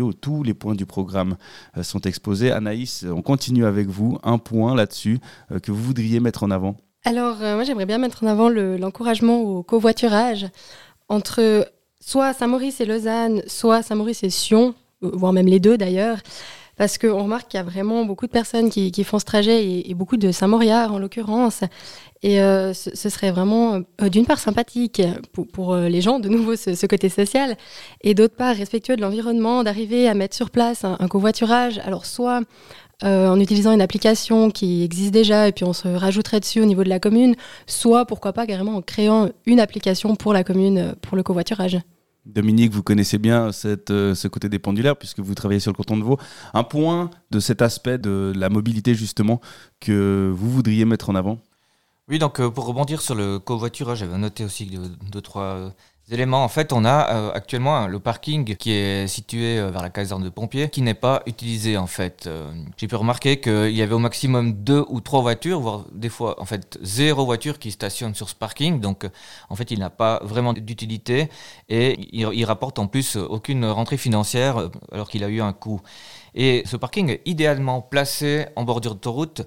où 0.00 0.12
tous 0.12 0.42
les 0.42 0.54
points 0.54 0.74
du 0.74 0.86
programme 0.86 1.36
euh, 1.76 1.82
sont 1.82 2.00
exposés. 2.00 2.50
Anaïs, 2.50 3.04
on 3.08 3.22
continue 3.22 3.64
avec 3.64 3.88
vous. 3.88 4.18
Un 4.22 4.38
point 4.38 4.74
là-dessus 4.74 5.18
euh, 5.52 5.58
que 5.58 5.72
vous 5.72 5.82
voudriez 5.82 6.20
mettre 6.20 6.42
en 6.42 6.50
avant 6.50 6.76
Alors, 7.04 7.42
euh, 7.42 7.54
moi, 7.54 7.64
j'aimerais 7.64 7.86
bien 7.86 7.98
mettre 7.98 8.24
en 8.24 8.26
avant 8.26 8.48
l'encouragement 8.48 9.40
au 9.40 9.62
covoiturage 9.62 10.46
entre 11.08 11.70
soit 12.00 12.32
Saint-Maurice 12.32 12.80
et 12.80 12.86
Lausanne, 12.86 13.42
soit 13.46 13.82
Saint-Maurice 13.82 14.22
et 14.24 14.30
Sion, 14.30 14.74
voire 15.00 15.32
même 15.32 15.46
les 15.46 15.60
deux 15.60 15.76
d'ailleurs 15.78 16.18
parce 16.76 16.98
qu'on 16.98 17.22
remarque 17.22 17.48
qu'il 17.48 17.58
y 17.58 17.60
a 17.60 17.64
vraiment 17.64 18.04
beaucoup 18.04 18.26
de 18.26 18.30
personnes 18.30 18.68
qui, 18.68 19.04
font 19.04 19.18
ce 19.18 19.24
trajet 19.24 19.80
et, 19.88 19.94
beaucoup 19.94 20.18
de 20.18 20.30
Saint-Mauriards 20.30 20.92
en 20.92 20.98
l'occurrence. 20.98 21.62
Et 22.22 22.40
euh, 22.40 22.74
ce, 22.74 23.08
serait 23.08 23.30
vraiment, 23.30 23.80
euh, 24.02 24.08
d'une 24.08 24.26
part, 24.26 24.38
sympathique 24.38 25.02
pour, 25.52 25.74
euh, 25.74 25.88
les 25.88 26.00
gens, 26.00 26.18
de 26.18 26.28
nouveau, 26.28 26.54
ce, 26.56 26.86
côté 26.86 27.08
social, 27.08 27.56
et 28.02 28.14
d'autre 28.14 28.36
part, 28.36 28.54
respectueux 28.54 28.96
de 28.96 29.00
l'environnement, 29.00 29.64
d'arriver 29.64 30.08
à 30.08 30.14
mettre 30.14 30.36
sur 30.36 30.50
place 30.50 30.84
un, 30.84 31.08
covoiturage. 31.08 31.78
Alors, 31.84 32.04
soit 32.04 32.40
en 33.02 33.38
utilisant 33.38 33.72
une 33.72 33.82
application 33.82 34.50
qui 34.50 34.82
existe 34.82 35.12
déjà 35.12 35.48
et 35.48 35.52
puis 35.52 35.66
on 35.66 35.74
se 35.74 35.86
rajouterait 35.86 36.40
dessus 36.40 36.62
au 36.62 36.64
niveau 36.64 36.82
de 36.82 36.88
la 36.88 36.98
commune, 36.98 37.34
soit 37.66 38.06
pourquoi 38.06 38.32
pas 38.32 38.46
carrément 38.46 38.74
en 38.76 38.80
créant 38.80 39.28
une 39.44 39.60
application 39.60 40.16
pour 40.16 40.32
la 40.32 40.44
commune 40.44 40.94
pour 41.02 41.14
le 41.14 41.22
covoiturage. 41.22 41.78
Dominique, 42.26 42.72
vous 42.72 42.82
connaissez 42.82 43.18
bien 43.18 43.52
cette, 43.52 43.88
ce 43.88 44.28
côté 44.28 44.48
des 44.48 44.58
pendulaires 44.58 44.96
puisque 44.96 45.20
vous 45.20 45.34
travaillez 45.34 45.60
sur 45.60 45.70
le 45.70 45.76
canton 45.76 45.96
de 45.96 46.02
Vaud. 46.02 46.18
Un 46.54 46.64
point 46.64 47.10
de 47.30 47.40
cet 47.40 47.62
aspect 47.62 47.98
de 47.98 48.32
la 48.36 48.48
mobilité 48.50 48.94
justement 48.94 49.40
que 49.80 50.32
vous 50.34 50.50
voudriez 50.50 50.84
mettre 50.84 51.08
en 51.08 51.14
avant? 51.14 51.38
Oui, 52.08 52.20
donc 52.20 52.38
euh, 52.38 52.50
pour 52.50 52.66
rebondir 52.66 53.02
sur 53.02 53.16
le 53.16 53.40
covoiturage, 53.40 53.98
j'avais 53.98 54.16
noté 54.16 54.44
aussi 54.44 54.70
deux, 55.10 55.20
trois 55.20 55.42
euh, 55.42 55.70
éléments. 56.10 56.44
En 56.44 56.48
fait, 56.48 56.72
on 56.72 56.84
a 56.84 57.14
euh, 57.14 57.30
actuellement 57.34 57.86
le 57.86 57.98
parking 57.98 58.56
qui 58.56 58.72
est 58.72 59.06
situé 59.06 59.56
vers 59.56 59.82
la 59.82 59.90
caserne 59.90 60.22
de 60.22 60.28
pompiers, 60.28 60.68
qui 60.68 60.82
n'est 60.82 60.94
pas 60.94 61.22
utilisé 61.26 61.76
en 61.76 61.86
fait. 61.86 62.28
J'ai 62.76 62.86
pu 62.86 62.94
remarquer 62.94 63.40
qu'il 63.40 63.72
y 63.72 63.82
avait 63.82 63.94
au 63.94 63.98
maximum 63.98 64.52
deux 64.52 64.84
ou 64.88 65.00
trois 65.00 65.20
voitures, 65.20 65.60
voire 65.60 65.84
des 65.92 66.08
fois 66.08 66.40
en 66.40 66.44
fait 66.44 66.78
zéro 66.82 67.24
voiture 67.24 67.58
qui 67.58 67.70
stationne 67.70 68.14
sur 68.14 68.28
ce 68.28 68.34
parking. 68.34 68.80
Donc 68.80 69.06
en 69.48 69.56
fait, 69.56 69.70
il 69.70 69.78
n'a 69.78 69.90
pas 69.90 70.20
vraiment 70.22 70.52
d'utilité 70.52 71.28
et 71.68 71.98
il, 72.12 72.28
il 72.32 72.44
rapporte 72.44 72.78
en 72.78 72.86
plus 72.86 73.16
aucune 73.16 73.64
rentrée 73.66 73.96
financière 73.96 74.70
alors 74.92 75.08
qu'il 75.08 75.24
a 75.24 75.28
eu 75.28 75.40
un 75.40 75.52
coût. 75.52 75.80
Et 76.36 76.62
ce 76.66 76.76
parking 76.76 77.08
est 77.08 77.22
idéalement 77.24 77.80
placé 77.80 78.46
en 78.56 78.64
bordure 78.64 78.94
d'autoroute 78.94 79.42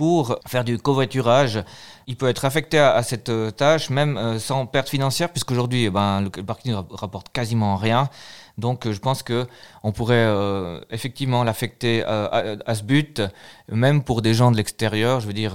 pour 0.00 0.38
faire 0.46 0.64
du 0.64 0.78
covoiturage. 0.78 1.62
Il 2.06 2.16
peut 2.16 2.30
être 2.30 2.46
affecté 2.46 2.78
à, 2.78 3.02
cette 3.02 3.28
euh, 3.28 3.50
tâche, 3.50 3.90
même 3.90 4.16
euh, 4.16 4.38
sans 4.38 4.64
perte 4.64 4.88
financière, 4.88 5.28
puisqu'aujourd'hui, 5.28 5.84
eh 5.84 5.90
ben, 5.90 6.22
le, 6.22 6.30
parking 6.30 6.74
rapporte 6.90 7.28
quasiment 7.34 7.76
rien. 7.76 8.08
Donc, 8.56 8.86
euh, 8.86 8.94
je 8.94 8.98
pense 8.98 9.22
que 9.22 9.46
on 9.82 9.92
pourrait 9.92 10.26
effectivement 10.88 11.44
l'affecter 11.44 12.02
à, 12.02 12.74
ce 12.74 12.82
but, 12.82 13.20
même 13.70 14.02
pour 14.02 14.22
des 14.22 14.32
gens 14.32 14.50
de 14.50 14.56
l'extérieur. 14.56 15.20
Je 15.20 15.26
veux 15.26 15.34
dire, 15.34 15.54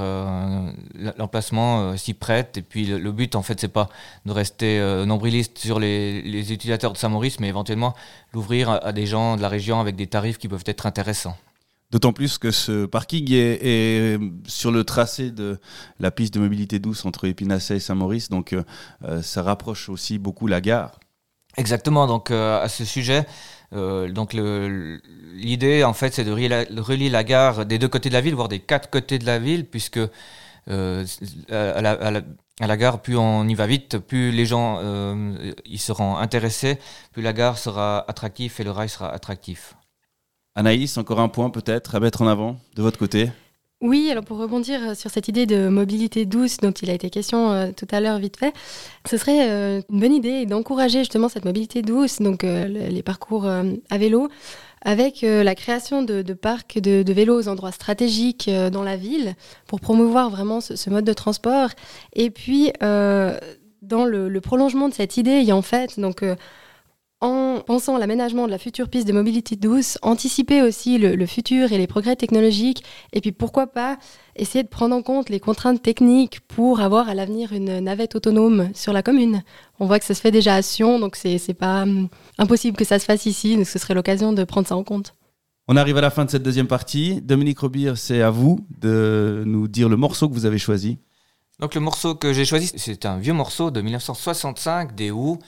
l'emplacement 1.18 1.98
s'y 1.98 2.14
prête. 2.14 2.58
Et 2.58 2.62
puis, 2.62 2.86
le, 2.86 3.12
but, 3.12 3.36
en 3.36 3.42
fait, 3.42 3.60
c'est 3.60 3.68
pas 3.68 3.90
de 4.28 4.32
rester 4.32 4.80
nombriliste 5.08 5.58
sur 5.58 5.80
les, 5.80 6.22
les, 6.22 6.54
utilisateurs 6.54 6.94
de 6.94 6.98
Saint-Maurice, 6.98 7.40
mais 7.40 7.48
éventuellement 7.50 7.96
l'ouvrir 8.32 8.70
à 8.70 8.92
des 8.94 9.08
gens 9.08 9.38
de 9.38 9.42
la 9.42 9.50
région 9.50 9.80
avec 9.80 9.96
des 9.96 10.08
tarifs 10.08 10.38
qui 10.38 10.48
peuvent 10.48 10.64
être 10.68 10.86
intéressants. 10.86 11.36
D'autant 11.92 12.14
plus 12.14 12.40
que 12.40 12.52
ce 12.52 12.86
parking 12.86 13.32
est, 13.32 14.20
sur 14.48 14.72
le 14.72 14.84
tracé 14.84 15.32
de 15.32 15.60
la 16.00 16.10
piste 16.10 16.34
de 16.34 16.40
mobilité 16.40 16.80
douce 16.80 17.06
entre 17.06 17.26
Épinasset 17.26 17.78
et 17.78 17.80
Saint-Maurice, 17.80 18.30
donc 18.30 18.54
euh, 18.54 18.64
euh, 19.04 19.22
ça 19.22 19.44
rapproche 19.44 19.88
aussi 19.90 20.18
beaucoup 20.18 20.48
la 20.48 20.62
gare. 20.62 21.00
Exactement, 21.58 22.08
donc 22.08 22.32
euh, 22.32 22.62
à 22.62 22.70
ce 22.70 22.86
sujet, 22.86 23.26
l'idée 23.72 25.84
en 25.84 25.94
fait 25.94 26.14
c'est 26.14 26.24
de 26.24 26.32
relier 26.32 27.10
la, 27.10 27.24
gare 27.24 27.66
des 27.66 27.78
deux 27.78 27.88
côtés 27.88 28.10
de 28.10 28.16
la 28.16 28.22
ville, 28.22 28.36
voire 28.36 28.50
des 28.50 28.60
quatre 28.60 28.90
côtés 28.90 29.20
de 29.20 29.26
la 29.26 29.38
ville, 29.38 29.66
puisque 29.66 30.00
à 30.68 31.82
la, 31.82 32.78
gare, 32.78 33.02
plus 33.02 33.16
on 33.16 33.48
y 33.48 33.54
va 33.54 33.68
vite, 33.68 34.00
plus 34.00 34.32
les 34.32 34.48
gens 34.48 34.82
y 35.66 35.78
seront 35.78 36.18
intéressés, 36.18 36.80
plus 37.14 37.22
la 37.22 37.32
gare 37.32 37.60
sera 37.60 38.04
attractive 38.10 38.56
et 38.60 38.64
le 38.64 38.72
rail 38.72 38.90
sera 38.90 39.14
attractif. 39.14 39.76
Anaïs, 40.56 40.98
encore 40.98 41.20
un 41.20 41.28
point 41.28 41.50
peut-être 41.50 41.96
à 41.96 42.00
mettre 42.00 42.22
en 42.22 42.28
avant 42.28 42.58
de 42.76 42.82
votre 42.82 42.98
côté 42.98 43.30
oui, 43.82 44.10
alors 44.10 44.24
pour 44.24 44.38
rebondir 44.38 44.80
euh, 44.82 44.96
sur 44.96 45.12
cette 45.12 45.28
idée 45.28 45.46
de 45.46 45.68
mobilité 45.68 46.26
douce 46.26 46.58
dont 46.58 46.72
il 46.72 46.90
a 46.90 46.94
été 46.94 47.10
question 47.10 47.52
euh, 47.52 47.72
tout 47.76 47.88
à 47.92 48.00
l'heure 48.00 48.18
vite 48.20 48.38
fait, 48.38 48.54
ce 49.06 49.18
serait 49.18 49.50
euh, 49.50 49.82
une 49.92 50.00
bonne 50.00 50.14
idée 50.14 50.46
d'encourager 50.46 51.00
justement 51.00 51.28
cette 51.28 51.44
mobilité 51.44 51.82
douce, 51.82 52.22
donc 52.22 52.44
les 52.44 53.04
parcours 53.04 53.46
à 53.46 53.98
vélo, 53.98 54.30
avec 54.82 55.22
la 55.24 55.56
création 55.56 56.04
de, 56.04 56.22
parcs 56.34 56.80
de, 56.80 57.12
vélos 57.12 57.38
aux 57.38 57.48
endroits 57.48 57.72
stratégiques 57.72 58.50
dans 58.72 58.84
la 58.84 58.96
ville 58.96 59.36
pour 59.68 59.80
promouvoir 59.82 60.30
vraiment 60.30 60.62
ce, 60.62 60.90
mode 60.90 61.06
de 61.06 61.14
transport. 61.14 61.70
Et 62.14 62.30
puis, 62.30 62.72
dans 62.82 64.06
le, 64.06 64.30
le, 64.30 64.42
prolongement 64.42 64.90
de 64.90 64.94
cette 64.94 65.18
idée, 65.18 65.40
il 65.40 65.46
y 65.46 65.52
a 65.52 65.56
en 65.56 65.62
fait 65.62 66.00
donc 66.00 66.24
en 67.22 67.62
pensant 67.66 67.96
à 67.96 68.00
l'aménagement 68.00 68.46
de 68.46 68.52
la 68.52 68.58
future 68.58 68.90
piste 68.90 69.08
de 69.08 69.14
mobilité 69.14 69.56
douce, 69.56 69.98
anticiper 70.02 70.62
aussi 70.62 70.98
le, 70.98 71.26
futur 71.26 71.72
et 71.72 71.78
les 71.78 71.88
progrès 71.88 72.16
technologiques, 72.16 72.84
et 73.14 73.22
puis 73.22 73.32
pourquoi 73.32 73.68
pas 73.68 73.98
essayer 74.36 74.64
de 74.64 74.70
prendre 74.70 74.96
en 74.96 75.02
compte 75.02 75.30
les 75.30 75.40
contraintes 75.40 75.82
techniques 75.82 76.42
pour 76.42 76.82
avoir 76.82 77.08
à 77.08 77.14
l'avenir 77.14 77.54
une 77.54 77.80
navette 77.80 78.16
autonome 78.16 78.70
sur 78.74 78.94
la 78.94 79.02
commune. 79.02 79.44
On 79.80 79.88
voit 79.88 80.00
que 80.00 80.06
ça 80.06 80.14
se 80.14 80.22
fait 80.22 80.32
déjà 80.32 80.56
à 80.56 80.62
Sion, 80.62 81.00
donc 81.00 81.16
c'est 81.16 81.54
pas 81.54 81.84
hum, 81.84 82.10
impossible 82.38 82.78
que 82.78 82.86
ça 82.86 83.00
se 83.00 83.06
fasse 83.06 83.26
ici, 83.26 83.56
donc 83.56 83.66
ce 83.66 83.80
serait 83.80 83.94
l'occasion 83.94 84.34
de 84.34 84.44
prendre 84.44 84.68
ça 84.68 84.76
en 84.76 84.84
compte. 84.84 85.16
On 85.68 85.78
arrive 85.78 85.98
à 85.98 86.02
la 86.02 86.12
fin 86.12 86.26
de 86.26 86.30
cette 86.30 86.44
deuxième 86.44 86.68
partie. 86.68 87.22
Dominique 87.22 87.58
Robir, 87.58 87.98
c'est 87.98 88.22
à 88.22 88.30
vous 88.30 88.60
de 88.80 89.42
nous 89.48 89.68
dire 89.68 89.90
le 89.90 89.98
morceau 89.98 90.30
que 90.30 90.34
vous 90.36 90.46
avez 90.46 90.60
choisi. 90.60 91.00
Donc 91.60 91.74
le 91.74 91.82
morceau 91.82 92.14
que 92.14 92.34
j'ai 92.34 92.46
choisi, 92.46 92.72
c'est 92.76 93.06
un 93.06 93.18
vieux 93.18 93.34
morceau 93.34 93.72
de 93.72 93.82
1965 93.82 94.94
des 94.94 95.10
Who 95.10 95.40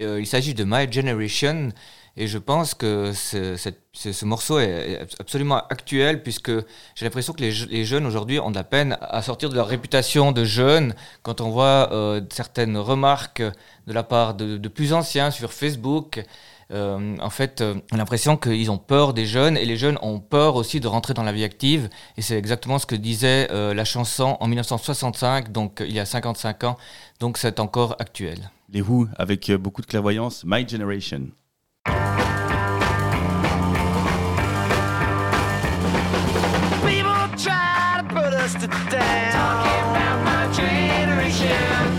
euh, 0.00 0.20
il 0.20 0.26
s'agit 0.26 0.54
de 0.54 0.64
My 0.66 0.90
Generation 0.90 1.70
et 2.16 2.26
je 2.26 2.38
pense 2.38 2.74
que 2.74 3.12
ce, 3.12 4.24
morceau 4.24 4.60
est 4.60 5.00
absolument 5.18 5.66
actuel 5.68 6.22
puisque 6.22 6.50
j'ai 6.94 7.04
l'impression 7.04 7.32
que 7.32 7.40
les, 7.40 7.84
jeunes 7.84 8.06
aujourd'hui 8.06 8.38
ont 8.38 8.50
de 8.50 8.56
la 8.56 8.64
peine 8.64 8.96
à 9.00 9.20
sortir 9.22 9.48
de 9.50 9.54
leur 9.56 9.66
réputation 9.66 10.30
de 10.30 10.44
jeunes 10.44 10.94
quand 11.22 11.40
on 11.40 11.50
voit 11.50 11.92
euh, 11.92 12.20
certaines 12.30 12.76
remarques 12.76 13.42
de 13.86 13.92
la 13.92 14.04
part 14.04 14.34
de, 14.34 14.68
plus 14.68 14.92
anciens 14.92 15.30
sur 15.30 15.52
Facebook. 15.52 16.24
Euh, 16.70 17.16
en 17.20 17.30
fait, 17.30 17.62
on 17.62 17.94
a 17.94 17.98
l'impression 17.98 18.36
qu'ils 18.36 18.70
ont 18.70 18.78
peur 18.78 19.14
des 19.14 19.26
jeunes 19.26 19.56
et 19.56 19.64
les 19.64 19.76
jeunes 19.76 19.98
ont 20.02 20.20
peur 20.20 20.56
aussi 20.56 20.80
de 20.80 20.88
rentrer 20.88 21.14
dans 21.14 21.22
la 21.22 21.32
vie 21.32 21.44
active. 21.44 21.88
Et 22.16 22.22
c'est 22.22 22.36
exactement 22.36 22.78
ce 22.78 22.86
que 22.86 22.96
disait 22.96 23.48
la 23.50 23.84
chanson 23.84 24.36
en 24.40 24.46
1965, 24.46 25.52
donc 25.52 25.82
il 25.86 25.92
y 25.92 26.00
a 26.00 26.04
55 26.04 26.64
ans. 26.64 26.76
Donc 27.20 27.38
c'est 27.38 27.60
encore 27.60 27.96
actuel. 27.98 28.50
les 28.74 28.82
Who 28.82 29.08
avec 29.16 29.48
euh, 29.48 29.56
beaucoup 29.56 29.80
de 29.80 29.86
clairvoyance, 29.86 30.44
My 30.44 30.68
Generation. 30.68 31.30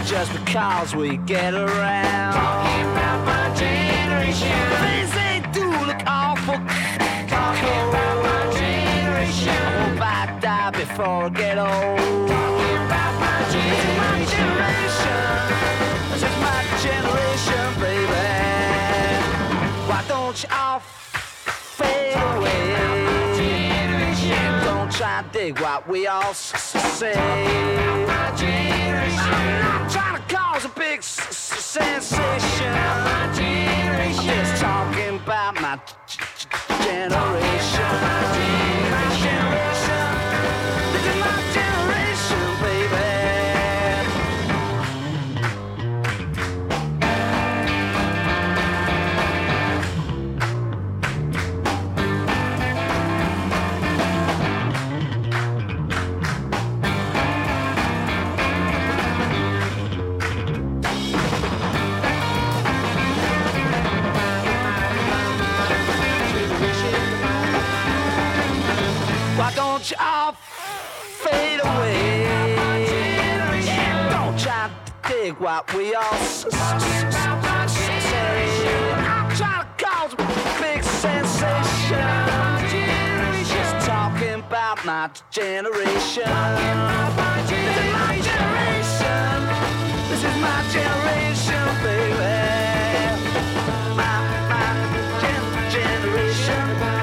Just 0.06 0.32
because 0.34 0.96
we 0.96 1.18
get 1.26 1.54
around 1.54 2.55
dig 25.46 25.60
what 25.60 25.88
we 25.88 26.08
all 26.08 26.34
say. 26.34 27.14
I'm 27.14 28.08
not 28.08 29.92
trying 29.92 30.16
to 30.16 30.36
cause 30.36 30.66
a 30.66 30.70
big 30.70 31.04
sensation. 31.04 32.74
I'm 32.74 34.14
just 34.26 34.62
talking 34.62 35.16
about 35.18 35.62
my 35.62 35.80
generation. 36.84 37.92
My 38.02 38.45
what 75.68 75.78
we 75.78 75.96
all. 75.96 76.04
I'm 76.04 76.20
trying 79.36 79.66
to 79.66 79.84
cause 79.84 80.16
big 80.60 80.84
sensation. 80.84 82.08
Just 83.46 83.86
talking 83.86 84.40
about 84.40 84.84
my 84.86 85.10
generation. 85.32 86.24
This 87.48 87.78
is 87.78 87.94
my 87.94 88.20
generation. 88.32 89.38
This 90.10 90.24
is 90.24 90.36
my 90.42 90.64
generation, 90.72 91.66
baby. 91.84 92.36
My, 93.96 94.14
my 94.50 94.66
gen- 95.22 95.72
generation. 95.72 96.95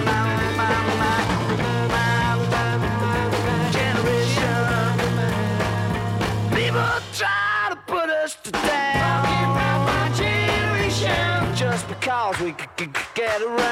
Could 13.38 13.56
get 13.56 13.71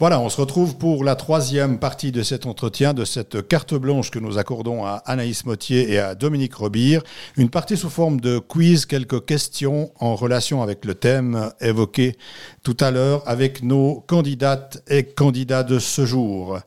Voilà, 0.00 0.18
on 0.18 0.30
se 0.30 0.40
retrouve 0.40 0.78
pour 0.78 1.04
la 1.04 1.14
troisième 1.14 1.78
partie 1.78 2.10
de 2.10 2.22
cet 2.22 2.46
entretien, 2.46 2.94
de 2.94 3.04
cette 3.04 3.46
carte 3.46 3.74
blanche 3.74 4.10
que 4.10 4.18
nous 4.18 4.38
accordons 4.38 4.86
à 4.86 5.02
Anaïs 5.04 5.44
Mottier 5.44 5.92
et 5.92 5.98
à 5.98 6.14
Dominique 6.14 6.54
Robire. 6.54 7.02
Une 7.36 7.50
partie 7.50 7.76
sous 7.76 7.90
forme 7.90 8.18
de 8.18 8.38
quiz, 8.38 8.86
quelques 8.86 9.26
questions 9.26 9.92
en 10.00 10.16
relation 10.16 10.62
avec 10.62 10.86
le 10.86 10.94
thème 10.94 11.52
évoqué 11.60 12.16
tout 12.62 12.78
à 12.80 12.90
l'heure 12.90 13.22
avec 13.26 13.62
nos 13.62 14.00
candidates 14.00 14.82
et 14.88 15.04
candidats 15.04 15.64
de 15.64 15.78
ce 15.78 16.06
jour. 16.06 16.58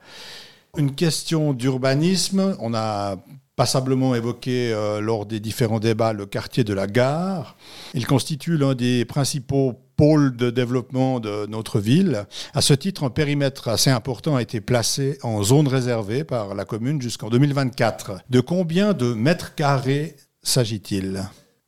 Une 0.78 0.94
question 0.94 1.54
d'urbanisme. 1.54 2.56
On 2.60 2.76
a 2.76 3.16
passablement 3.56 4.14
évoqué 4.14 4.72
euh, 4.72 5.02
lors 5.02 5.26
des 5.26 5.40
différents 5.40 5.80
débats 5.80 6.14
le 6.14 6.28
quartier 6.28 6.64
de 6.64 6.74
la 6.74 6.86
gare. 6.86 7.56
Il 7.96 8.06
constitue 8.06 8.58
l'un 8.58 8.76
des 8.76 9.06
principaux 9.06 9.74
pôle 10.04 10.36
de 10.36 10.50
développement 10.50 11.22
de 11.22 11.46
notre 11.46 11.80
ville. 11.80 12.26
À 12.54 12.62
ce 12.62 12.74
titre, 12.74 13.06
un 13.06 13.10
périmètre 13.10 13.70
assez 13.70 13.90
important 13.90 14.36
a 14.36 14.42
été 14.42 14.60
placé 14.60 15.18
en 15.24 15.44
zone 15.44 15.70
réservée 15.70 16.26
par 16.26 16.56
la 16.56 16.66
commune 16.66 17.02
jusqu'en 17.02 17.30
2024. 17.30 18.20
De 18.30 18.42
combien 18.42 18.92
de 18.92 19.14
mètres 19.14 19.56
carrés 19.56 20.18
s'agit-il? 20.42 21.24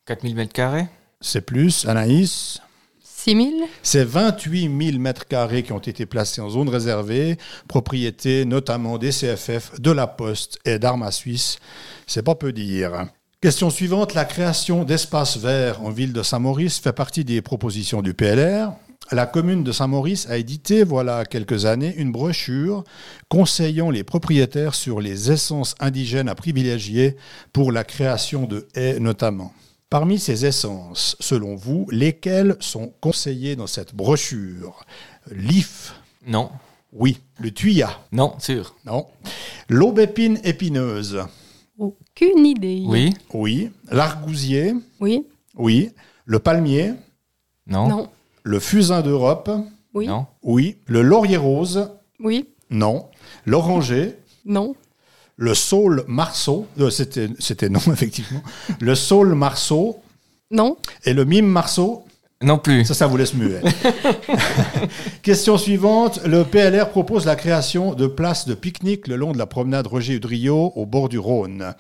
4000 0.05 0.35
mètres 0.35 0.51
carrés? 0.51 0.87
C'est 1.21 1.45
plus, 1.45 1.87
Anaïs? 1.87 2.59
6 3.01 3.35
000 3.35 3.49
C'est 3.81 4.03
28 4.03 4.85
000 4.91 4.99
mètres 4.99 5.29
carrés 5.29 5.63
qui 5.63 5.71
ont 5.71 5.79
été 5.79 6.05
placés 6.05 6.41
en 6.41 6.49
zone 6.49 6.67
réservée, 6.67 7.37
propriété 7.69 8.43
notamment 8.43 8.97
des 8.97 9.11
CFF, 9.11 9.79
de 9.79 9.91
la 9.91 10.07
Poste 10.07 10.59
et 10.65 10.77
d'Arma 10.77 11.11
Suisse. 11.11 11.57
C'est 12.05 12.21
pas 12.21 12.35
peu 12.35 12.51
dire. 12.51 13.07
Question 13.41 13.69
suivante, 13.69 14.13
la 14.13 14.25
création 14.25 14.83
d'espaces 14.83 15.37
verts 15.37 15.83
en 15.83 15.91
ville 15.91 16.13
de 16.13 16.23
Saint-Maurice 16.23 16.79
fait 16.79 16.93
partie 16.93 17.23
des 17.23 17.41
propositions 17.41 18.01
du 18.01 18.13
PLR. 18.13 18.71
La 19.11 19.27
commune 19.27 19.63
de 19.63 19.71
Saint-Maurice 19.71 20.27
a 20.29 20.37
édité, 20.37 20.83
voilà 20.83 21.25
quelques 21.25 21.65
années, 21.65 21.93
une 21.97 22.11
brochure 22.11 22.83
conseillant 23.29 23.91
les 23.91 24.03
propriétaires 24.03 24.73
sur 24.73 24.99
les 24.99 25.31
essences 25.31 25.75
indigènes 25.79 26.29
à 26.29 26.33
privilégier 26.33 27.17
pour 27.53 27.71
la 27.71 27.83
création 27.83 28.47
de 28.47 28.67
haies 28.73 28.99
notamment. 28.99 29.53
Parmi 29.91 30.17
ces 30.17 30.47
essences, 30.47 31.15
selon 31.19 31.55
vous, 31.55 31.85
lesquelles 31.91 32.55
sont 32.59 32.93
conseillées 32.99 33.55
dans 33.55 33.67
cette 33.67 33.93
brochure? 33.93 34.85
L'if 35.29 35.93
Non. 36.25 36.49
Oui. 36.91 37.19
Le 37.39 37.51
tuya? 37.51 37.99
Non, 38.11 38.33
sûr. 38.39 38.75
Non. 38.85 39.05
L'aubépine 39.69 40.39
épineuse 40.43 41.19
Aucune 41.77 42.45
idée. 42.45 42.83
Oui. 42.85 43.13
Oui. 43.33 43.71
L'argousier 43.91 44.73
Oui. 44.99 45.25
Oui. 45.55 45.91
Le 46.25 46.39
palmier 46.39 46.93
Non. 47.67 47.87
Non. 47.87 48.09
Le 48.43 48.59
fusain 48.59 49.01
d'Europe 49.01 49.49
Oui. 49.93 50.07
Non. 50.07 50.25
Oui. 50.43 50.77
Le 50.87 51.01
laurier 51.01 51.37
rose 51.37 51.89
Oui. 52.19 52.47
Non. 52.69 53.07
L'oranger 53.45 54.15
Non. 54.45 54.75
Le 55.37 55.53
saule 55.53 56.05
marceau 56.07 56.65
euh, 56.79 56.89
C'était 56.89 57.29
c'était 57.39 57.69
non, 57.69 57.79
effectivement. 57.91 58.41
Le 58.79 58.95
saule 58.95 59.35
marceau 59.35 59.99
Non. 60.51 60.77
et 61.03 61.13
le 61.13 61.25
mime 61.25 61.47
marceau 61.47 62.04
Non 62.43 62.57
plus. 62.57 62.83
Ça, 62.83 62.93
ça 62.93 63.07
vous 63.07 63.15
laisse 63.15 63.33
muet. 63.33 63.61
Question 65.23 65.57
suivante. 65.57 66.19
Le 66.25 66.43
PLR 66.43 66.89
propose 66.89 67.25
la 67.25 67.35
création 67.35 67.93
de 67.93 68.07
places 68.07 68.45
de 68.45 68.53
pique-nique 68.53 69.07
le 69.07 69.15
long 69.15 69.31
de 69.31 69.37
la 69.37 69.45
promenade 69.45 69.87
Roger 69.87 70.15
Udrio 70.15 70.73
au 70.75 70.85
bord 70.85 71.07
du 71.07 71.17
Rhône. 71.17 71.73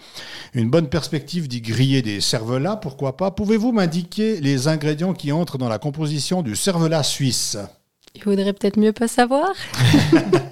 Une 0.53 0.69
bonne 0.69 0.87
perspective 0.87 1.49
d'y 1.49 1.59
griller 1.59 2.01
des 2.01 2.21
cervelas, 2.21 2.77
pourquoi 2.77 3.17
pas. 3.17 3.31
Pouvez-vous 3.31 3.73
m'indiquer 3.73 4.39
les 4.39 4.69
ingrédients 4.69 5.13
qui 5.13 5.33
entrent 5.33 5.57
dans 5.57 5.69
la 5.69 5.77
composition 5.77 6.41
du 6.41 6.55
cervelas 6.55 7.03
suisse? 7.03 7.57
Il 8.15 8.23
faudrait 8.23 8.53
peut-être 8.53 8.79
mieux 8.79 8.93
pas 8.93 9.09
savoir. 9.09 9.51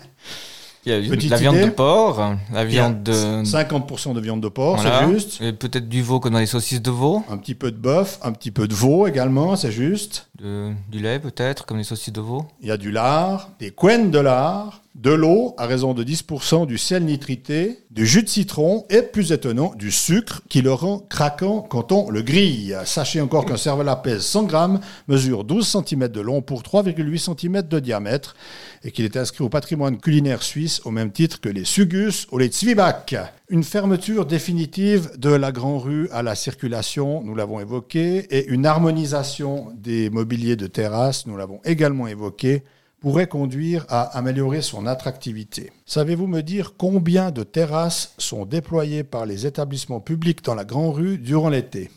Il 0.85 0.91
y 0.91 0.95
a 1.07 1.09
Petite 1.09 1.29
la 1.31 1.37
viande 1.37 1.55
idée 1.55 1.65
de 1.65 1.69
porc, 1.71 2.21
la 2.53 2.65
viande 2.65 3.03
de. 3.03 3.13
50% 3.13 4.13
de 4.13 4.19
viande 4.19 4.41
de 4.41 4.49
porc, 4.49 4.81
Voilà. 4.81 5.05
c'est 5.07 5.13
juste. 5.13 5.41
Et 5.41 5.53
peut-être 5.53 5.87
du 5.87 6.01
veau 6.01 6.19
comme 6.19 6.33
dans 6.33 6.39
les 6.39 6.45
saucisses 6.45 6.81
de 6.81 6.91
veau. 6.91 7.23
Un 7.29 7.37
petit 7.37 7.55
peu 7.55 7.71
de 7.71 7.77
bœuf, 7.77 8.19
un 8.21 8.33
petit 8.33 8.51
peu 8.51 8.67
de 8.67 8.73
veau 8.73 9.07
également, 9.07 9.55
c'est 9.55 9.71
juste. 9.71 10.27
Du 10.39 10.99
lait 10.99 11.19
peut-être, 11.19 11.67
comme 11.67 11.77
les 11.77 11.83
saucisses 11.83 12.11
de 12.11 12.19
veau. 12.19 12.47
Il 12.59 12.67
y 12.67 12.71
a 12.71 12.77
du 12.77 12.89
lard, 12.89 13.51
des 13.59 13.69
couennes 13.69 14.09
de 14.09 14.17
lard, 14.17 14.81
de 14.95 15.11
l'eau 15.11 15.53
à 15.59 15.67
raison 15.67 15.93
de 15.93 16.03
10%, 16.03 16.65
du 16.65 16.79
sel 16.79 17.05
nitrité, 17.05 17.79
du 17.91 18.07
jus 18.07 18.23
de 18.23 18.29
citron 18.29 18.85
et, 18.89 19.03
plus 19.03 19.31
étonnant, 19.31 19.73
du 19.75 19.91
sucre 19.91 20.41
qui 20.49 20.63
le 20.63 20.73
rend 20.73 20.99
craquant 20.99 21.61
quand 21.61 21.91
on 21.91 22.09
le 22.09 22.23
grille. 22.23 22.75
Sachez 22.83 23.21
encore 23.21 23.45
qu'un 23.45 23.57
cervelas 23.57 23.97
pèse 23.97 24.23
100 24.23 24.43
grammes, 24.43 24.79
mesure 25.07 25.43
12 25.43 25.67
cm 25.67 26.07
de 26.07 26.21
long 26.21 26.41
pour 26.41 26.63
3,8 26.63 27.35
cm 27.35 27.61
de 27.61 27.79
diamètre 27.79 28.35
et 28.83 28.91
qu'il 28.91 29.05
est 29.05 29.17
inscrit 29.17 29.43
au 29.43 29.49
patrimoine 29.49 29.99
culinaire 29.99 30.41
suisse 30.41 30.81
au 30.83 30.89
même 30.89 31.11
titre 31.11 31.41
que 31.41 31.49
les 31.49 31.65
sugus 31.65 32.27
ou 32.31 32.39
les 32.39 32.49
zwieback. 32.51 33.15
Une 33.49 33.63
fermeture 33.63 34.25
définitive 34.25 35.11
de 35.17 35.29
la 35.29 35.51
Grand 35.51 35.77
Rue 35.77 36.07
à 36.11 36.23
la 36.23 36.33
circulation, 36.33 37.21
nous 37.23 37.35
l'avons 37.35 37.59
évoqué, 37.59 38.19
et 38.29 38.47
une 38.47 38.65
harmonisation 38.65 39.73
des 39.75 40.09
mobiliers 40.09 40.55
de 40.55 40.67
terrasse, 40.67 41.27
nous 41.27 41.35
l'avons 41.35 41.59
également 41.65 42.07
évoqué, 42.07 42.63
pourrait 43.01 43.27
conduire 43.27 43.85
à 43.89 44.17
améliorer 44.17 44.61
son 44.61 44.87
attractivité. 44.87 45.73
Savez-vous 45.85 46.25
me 46.25 46.39
dire 46.39 46.75
combien 46.77 47.31
de 47.31 47.43
terrasses 47.43 48.13
sont 48.17 48.45
déployées 48.45 49.03
par 49.03 49.25
les 49.25 49.45
établissements 49.45 49.99
publics 49.99 50.41
dans 50.41 50.55
la 50.55 50.63
Grand 50.63 50.93
Rue 50.93 51.17
durant 51.17 51.49
l'été? 51.49 51.91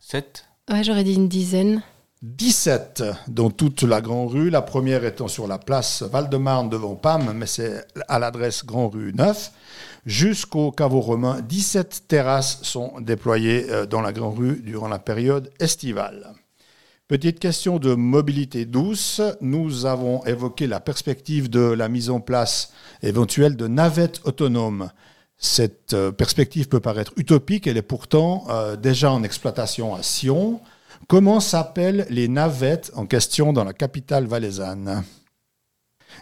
7. 0.00 0.44
Ouais, 0.68 0.82
j'aurais 0.82 1.04
dit 1.04 1.14
une 1.14 1.28
dizaine. 1.28 1.82
17 2.22 3.04
dans 3.28 3.50
toute 3.50 3.82
la 3.82 4.00
Grand 4.00 4.26
Rue, 4.26 4.48
la 4.48 4.62
première 4.62 5.04
étant 5.04 5.28
sur 5.28 5.46
la 5.46 5.58
place 5.58 6.02
Val-de-Marne 6.02 6.70
devant 6.70 6.96
PAM, 6.96 7.32
mais 7.34 7.46
c'est 7.46 7.86
à 8.08 8.18
l'adresse 8.18 8.64
Grand 8.64 8.88
Rue 8.88 9.12
9, 9.14 9.52
jusqu'au 10.06 10.70
caveau 10.70 11.00
romain. 11.00 11.40
17 11.40 12.04
terrasses 12.08 12.60
sont 12.62 13.00
déployées 13.00 13.66
euh, 13.70 13.86
dans 13.86 14.00
la 14.00 14.12
Grand 14.12 14.30
Rue 14.30 14.60
durant 14.62 14.88
la 14.88 14.98
période 14.98 15.50
estivale. 15.60 16.34
Petite 17.06 17.38
question 17.38 17.78
de 17.78 17.94
mobilité 17.94 18.64
douce. 18.64 19.20
Nous 19.40 19.84
avons 19.84 20.24
évoqué 20.24 20.66
la 20.66 20.80
perspective 20.80 21.50
de 21.50 21.60
la 21.60 21.88
mise 21.88 22.08
en 22.08 22.20
place 22.20 22.72
éventuelle 23.02 23.56
de 23.56 23.66
navettes 23.66 24.20
autonomes. 24.24 24.90
Cette 25.36 25.92
euh, 25.92 26.12
perspective 26.12 26.68
peut 26.68 26.80
paraître 26.80 27.12
utopique, 27.16 27.66
elle 27.66 27.76
est 27.76 27.82
pourtant 27.82 28.44
euh, 28.48 28.76
déjà 28.76 29.12
en 29.12 29.22
exploitation 29.22 29.94
à 29.94 30.02
Sion. 30.02 30.60
Comment 31.08 31.40
s'appellent 31.40 32.06
les 32.08 32.28
navettes 32.28 32.90
en 32.94 33.04
question 33.04 33.52
dans 33.52 33.64
la 33.64 33.74
capitale 33.74 34.26
valaisanne? 34.26 35.04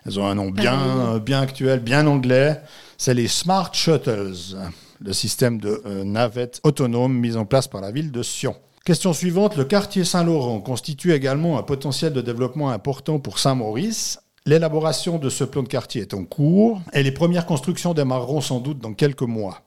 Elles 0.07 0.19
ont 0.19 0.27
un 0.27 0.35
nom 0.35 0.51
bien, 0.51 0.75
Euh. 0.75 1.15
euh, 1.15 1.19
bien 1.19 1.41
actuel, 1.41 1.81
bien 1.81 2.07
anglais. 2.07 2.61
C'est 2.99 3.15
les 3.15 3.29
Smart 3.29 3.73
Shuttles, 3.75 4.57
le 5.01 5.13
système 5.13 5.61
de 5.61 5.83
euh, 5.87 6.05
navettes 6.05 6.61
autonomes 6.65 7.15
mis 7.19 7.37
en 7.37 7.45
place 7.45 7.69
par 7.69 7.81
la 7.81 7.91
ville 7.91 8.11
de 8.13 8.23
Sion. 8.23 8.55
Question 8.85 9.13
suivante, 9.13 9.57
le 9.57 9.65
quartier 9.65 10.05
Saint-Laurent 10.05 10.61
constitue 10.61 11.13
également 11.13 11.57
un 11.59 11.63
potentiel 11.63 12.13
de 12.13 12.21
développement 12.21 12.71
important 12.71 13.21
pour 13.21 13.39
Saint-Maurice. 13.39 14.19
L'élaboration 14.45 15.19
de 15.19 15.29
ce 15.31 15.45
plan 15.45 15.63
de 15.63 15.69
quartier 15.69 16.03
est 16.03 16.15
en 16.15 16.25
cours 16.25 16.81
et 16.93 17.05
les 17.05 17.13
premières 17.13 17.47
constructions 17.47 17.95
démarreront 17.95 18.41
sans 18.41 18.59
doute 18.59 18.81
dans 18.81 18.93
quelques 18.93 19.23
mois. 19.23 19.63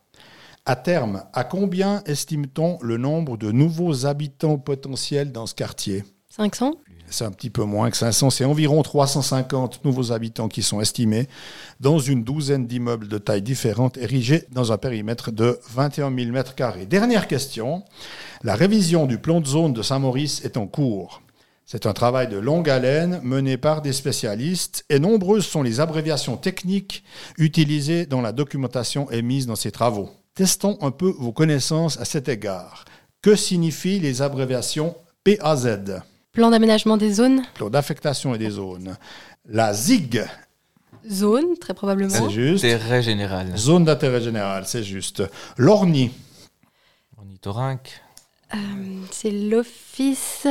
À 0.65 0.76
terme, 0.76 1.24
à 1.32 1.45
combien 1.45 2.04
estime-t-on 2.06 2.80
le 2.82 2.98
nombre 2.98 3.38
de 3.38 3.52
nouveaux 3.52 4.06
habitants 4.06 4.58
potentiels 4.58 5.32
dans 5.32 5.45
ce 5.45 5.56
quartier? 5.56 6.04
500 6.30 6.74
C'est 7.10 7.24
un 7.24 7.32
petit 7.32 7.50
peu 7.50 7.63
moins 7.63 7.91
que 7.91 7.98
500, 7.98 8.30
c'est 8.30 8.46
environ 8.46 8.82
350 8.82 9.86
nouveaux 9.86 10.12
habitants 10.12 10.48
qui 10.48 10.63
sont 10.63 10.82
estimés 10.82 11.28
dans 11.80 12.00
une 12.00 12.24
douzaine 12.24 12.68
d'immeubles 12.68 13.08
de 13.08 13.18
tailles 13.18 13.41
différentes 13.41 13.98
érigés 13.98 14.46
dans 14.52 14.72
un 14.72 14.78
périmètre 14.78 15.32
de 15.32 15.60
21 15.74 16.13
000 16.15 16.32
mètres 16.32 16.56
carrés. 16.56 16.86
Dernière 16.86 17.28
question, 17.28 17.84
la 18.44 18.56
révision 18.56 19.06
du 19.06 19.18
plan 19.18 19.39
de 19.39 19.46
zone 19.46 19.74
de 19.74 19.82
Saint-Maurice 19.82 20.44
est 20.44 20.58
en 20.58 20.68
cours. 20.68 21.22
C'est 21.68 21.86
un 21.86 21.94
travail 21.94 22.28
de 22.28 22.38
longue 22.38 22.70
haleine 22.70 23.20
mené 23.24 23.58
par 23.58 23.82
des 23.82 23.94
spécialistes 23.94 24.86
et 24.89 25.00
nombreuses 25.00 25.48
sont 25.48 25.63
les 25.63 25.80
abréviations 25.80 26.38
techniques 26.38 27.04
utilisées 27.38 28.06
dans 28.06 28.22
la 28.22 28.32
documentation 28.32 29.10
émise 29.10 29.48
dans 29.48 29.56
ces 29.56 29.72
travaux. 29.72 30.12
Testons 30.36 30.78
un 30.82 30.91
peu 30.91 31.13
vos 31.18 31.32
connaissances 31.32 32.00
à 32.00 32.06
cet 32.06 32.30
égard. 32.30 32.86
Que 33.22 33.36
signifient 33.36 34.00
les 34.00 34.22
abréviations 34.22 34.96
PAZ 35.24 36.04
Plan 36.36 36.50
d'aménagement 36.50 36.98
des 36.98 37.13
zones 37.13 37.43
Plan 37.54 37.69
d'affectation 37.69 38.36
et 38.36 38.38
des 38.38 38.50
zones. 38.50 38.98
La 39.48 39.74
ZIG, 39.74 40.21
Zone, 41.10 41.58
très 41.60 41.74
probablement. 41.74 42.10
c'est 42.10 42.30
juste. 42.30 42.65
Intérêt 42.65 43.02
général. 43.02 43.56
Zone 43.56 43.86
d'intérêt 43.86 44.19
général, 44.21 44.65
c'est 44.67 44.84
juste. 44.84 45.24
L'ORNI, 45.58 46.12
Ornithorynque. 47.17 48.02
Euh, 48.54 48.58
c'est 49.12 49.32
l'office. 49.32 50.45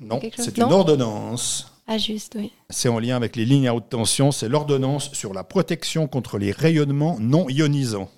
non, 0.00 0.20
c'est 0.36 0.58
une 0.58 0.64
ordonnance. 0.64 1.70
Ah, 1.86 1.98
juste, 1.98 2.32
oui. 2.36 2.50
C'est 2.70 2.88
en 2.88 2.98
lien 2.98 3.14
avec 3.14 3.36
les 3.36 3.44
lignes 3.44 3.68
à 3.68 3.74
haute 3.74 3.90
tension, 3.90 4.32
c'est 4.32 4.48
l'ordonnance 4.48 5.12
sur 5.12 5.32
la 5.32 5.44
protection 5.44 6.08
contre 6.08 6.38
les 6.38 6.50
rayonnements 6.50 7.18
non 7.20 7.48
ionisants. 7.48 8.10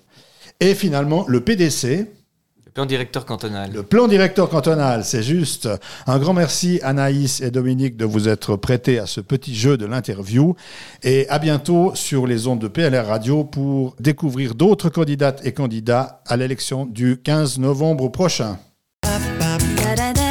Et 0.61 0.73
finalement, 0.73 1.25
le 1.27 1.41
PDC, 1.41 2.07
Plan 2.77 2.85
directeur 2.85 3.25
cantonal. 3.25 3.71
Le 3.73 3.81
plan 3.81 4.07
directeur 4.07 4.49
cantonal, 4.49 5.03
c'est 5.03 5.23
juste. 5.23 5.67
Un 6.05 6.19
grand 6.19 6.33
merci 6.33 6.79
Anaïs 6.83 7.41
et 7.41 7.49
Dominique 7.49 7.97
de 7.97 8.05
vous 8.05 8.29
être 8.29 8.55
prêtés 8.55 8.99
à 8.99 9.07
ce 9.07 9.19
petit 9.19 9.55
jeu 9.55 9.77
de 9.77 9.87
l'interview. 9.87 10.55
Et 11.01 11.27
à 11.29 11.39
bientôt 11.39 11.93
sur 11.95 12.27
les 12.27 12.45
ondes 12.45 12.59
de 12.59 12.67
PLR 12.67 13.07
Radio 13.07 13.43
pour 13.43 13.95
découvrir 13.99 14.53
d'autres 14.53 14.89
candidates 14.89 15.41
et 15.43 15.53
candidats 15.53 16.21
à 16.27 16.37
l'élection 16.37 16.85
du 16.85 17.17
15 17.17 17.57
novembre 17.57 18.09
prochain. 18.09 18.59
Da 19.01 19.95
da 19.95 20.13
da 20.13 20.26